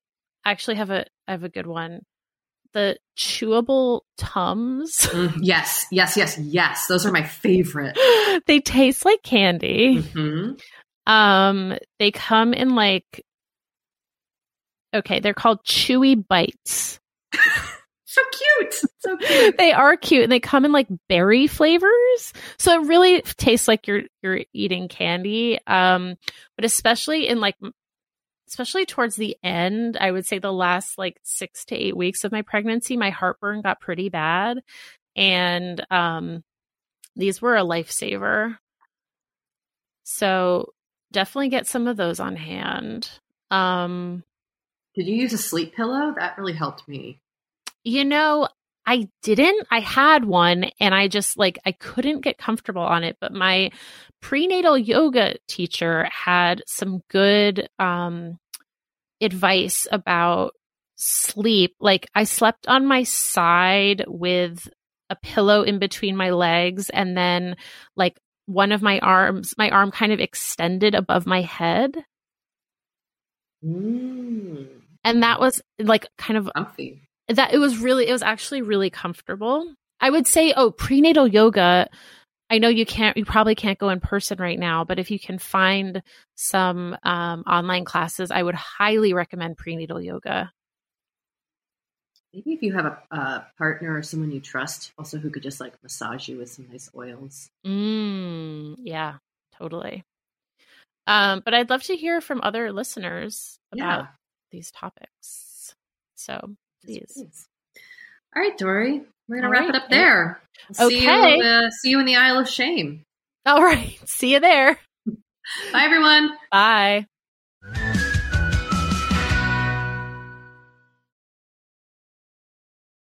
I 0.45 0.51
actually 0.51 0.75
have 0.75 0.89
a 0.89 1.05
I 1.27 1.31
have 1.31 1.43
a 1.43 1.49
good 1.49 1.67
one 1.67 2.01
the 2.73 2.97
chewable 3.15 4.01
tums. 4.17 4.97
Mm, 4.97 5.39
yes, 5.41 5.85
yes, 5.91 6.17
yes, 6.17 6.37
yes. 6.39 6.87
Those 6.87 7.05
are 7.05 7.11
my 7.11 7.23
favorite. 7.23 7.97
they 8.47 8.59
taste 8.59 9.05
like 9.05 9.23
candy. 9.23 9.99
Mm-hmm. 9.99 11.11
Um, 11.11 11.77
they 11.99 12.11
come 12.11 12.53
in 12.53 12.75
like 12.75 13.23
okay, 14.93 15.19
they're 15.19 15.33
called 15.33 15.63
chewy 15.63 16.21
bites. 16.27 16.99
so 18.13 18.21
cute. 18.31 18.73
So 18.99 19.17
cute. 19.27 19.57
they 19.57 19.71
are 19.71 19.97
cute 19.97 20.23
and 20.23 20.31
they 20.31 20.39
come 20.39 20.65
in 20.65 20.71
like 20.71 20.87
berry 21.09 21.47
flavors. 21.47 22.33
So 22.57 22.81
it 22.81 22.87
really 22.87 23.21
tastes 23.21 23.67
like 23.67 23.87
you're 23.87 24.03
you're 24.21 24.41
eating 24.53 24.87
candy. 24.87 25.59
Um, 25.67 26.15
but 26.55 26.65
especially 26.65 27.27
in 27.27 27.39
like 27.39 27.55
especially 28.47 28.85
towards 28.85 29.15
the 29.15 29.35
end, 29.43 29.97
I 29.99 30.11
would 30.11 30.25
say 30.25 30.37
the 30.39 30.53
last 30.53 30.97
like 30.97 31.17
six 31.23 31.65
to 31.65 31.75
eight 31.75 31.97
weeks 31.97 32.23
of 32.23 32.31
my 32.31 32.43
pregnancy, 32.43 32.97
my 32.97 33.09
heartburn 33.09 33.61
got 33.61 33.79
pretty 33.81 34.09
bad. 34.09 34.59
and 35.15 35.85
um, 35.91 36.43
these 37.15 37.41
were 37.41 37.55
a 37.55 37.61
lifesaver. 37.63 38.57
So 40.03 40.73
definitely 41.11 41.49
get 41.49 41.67
some 41.67 41.87
of 41.87 41.97
those 41.97 42.19
on 42.19 42.35
hand. 42.35 43.09
Um, 43.51 44.23
Did 44.95 45.07
you 45.07 45.15
use 45.15 45.33
a 45.33 45.37
sleep 45.37 45.75
pillow? 45.75 46.13
That 46.17 46.37
really 46.37 46.53
helped 46.53 46.87
me. 46.87 47.19
You 47.83 48.05
know, 48.05 48.47
I 48.85 49.07
didn't. 49.21 49.67
I 49.71 49.79
had 49.79 50.25
one 50.25 50.65
and 50.79 50.93
I 50.93 51.07
just 51.07 51.37
like 51.37 51.59
I 51.65 51.71
couldn't 51.71 52.21
get 52.21 52.37
comfortable 52.37 52.81
on 52.81 53.03
it, 53.03 53.17
but 53.21 53.33
my 53.33 53.71
prenatal 54.21 54.77
yoga 54.77 55.35
teacher 55.47 56.07
had 56.11 56.63
some 56.67 57.01
good 57.09 57.69
um 57.79 58.39
advice 59.21 59.87
about 59.91 60.53
sleep. 60.95 61.75
Like 61.79 62.07
I 62.13 62.25
slept 62.25 62.67
on 62.67 62.85
my 62.85 63.03
side 63.03 64.03
with 64.07 64.69
a 65.09 65.15
pillow 65.15 65.63
in 65.63 65.79
between 65.79 66.15
my 66.15 66.31
legs 66.31 66.89
and 66.89 67.15
then 67.15 67.55
like 67.95 68.17
one 68.45 68.71
of 68.71 68.81
my 68.81 68.99
arms 68.99 69.53
my 69.57 69.69
arm 69.69 69.91
kind 69.91 70.11
of 70.11 70.19
extended 70.19 70.95
above 70.95 71.25
my 71.25 71.41
head. 71.41 71.95
Mm. 73.63 74.67
And 75.05 75.23
that 75.23 75.39
was 75.39 75.61
like 75.79 76.07
kind 76.17 76.37
of 76.37 76.49
Comfy. 76.53 77.01
That 77.29 77.53
it 77.53 77.57
was 77.57 77.77
really 77.77 78.07
it 78.07 78.11
was 78.11 78.23
actually 78.23 78.61
really 78.61 78.89
comfortable 78.89 79.73
i 79.99 80.09
would 80.09 80.27
say 80.27 80.53
oh 80.55 80.71
prenatal 80.71 81.27
yoga 81.27 81.87
i 82.49 82.57
know 82.57 82.67
you 82.67 82.85
can't 82.85 83.15
you 83.17 83.25
probably 83.25 83.55
can't 83.55 83.79
go 83.79 83.89
in 83.89 83.99
person 83.99 84.37
right 84.39 84.59
now 84.59 84.83
but 84.83 84.99
if 84.99 85.09
you 85.09 85.19
can 85.19 85.37
find 85.39 86.01
some 86.35 86.97
um, 87.03 87.41
online 87.47 87.85
classes 87.85 88.29
i 88.31 88.43
would 88.43 88.55
highly 88.55 89.13
recommend 89.13 89.57
prenatal 89.57 90.01
yoga 90.01 90.51
Maybe 92.33 92.53
if 92.53 92.63
you 92.63 92.73
have 92.73 92.85
a, 92.85 93.15
a 93.15 93.47
partner 93.59 93.95
or 93.95 94.01
someone 94.01 94.31
you 94.31 94.39
trust, 94.39 94.91
also 94.97 95.19
who 95.19 95.29
could 95.29 95.43
just 95.43 95.59
like 95.59 95.73
massage 95.83 96.27
you 96.27 96.37
with 96.39 96.49
some 96.49 96.67
nice 96.67 96.89
oils. 96.95 97.51
mm, 97.63 98.73
yeah 98.79 99.17
totally 99.55 100.03
um, 101.05 101.41
but 101.45 101.53
i'd 101.53 101.69
love 101.69 101.83
to 101.83 101.95
hear 101.95 102.21
from 102.21 102.41
other 102.41 102.71
listeners 102.71 103.59
about 103.71 103.99
Yeah. 103.99 104.07
these 104.51 104.71
topics 104.71 105.75
so 106.15 106.55
please 106.85 107.11
Please. 107.13 107.47
All 108.35 108.41
right, 108.41 108.57
Doree. 108.57 109.01
We're 109.27 109.37
gonna 109.37 109.49
wrap 109.49 109.61
right. 109.61 109.69
it 109.69 109.75
up 109.75 109.89
there. 109.89 110.41
See 110.73 110.85
Okay. 111.07 111.37
you. 111.37 111.43
Uh, 111.43 111.69
see 111.71 111.89
you 111.91 111.99
in 111.99 112.05
the 112.05 112.15
Aisle 112.15 112.39
of 112.39 112.49
Shame. 112.49 113.03
all 113.45 113.61
right 113.63 113.97
see 114.05 114.33
you 114.33 114.39
there 114.39 114.79
Bye, 115.73 115.83
everyone. 115.83 116.31
bye 116.51 117.05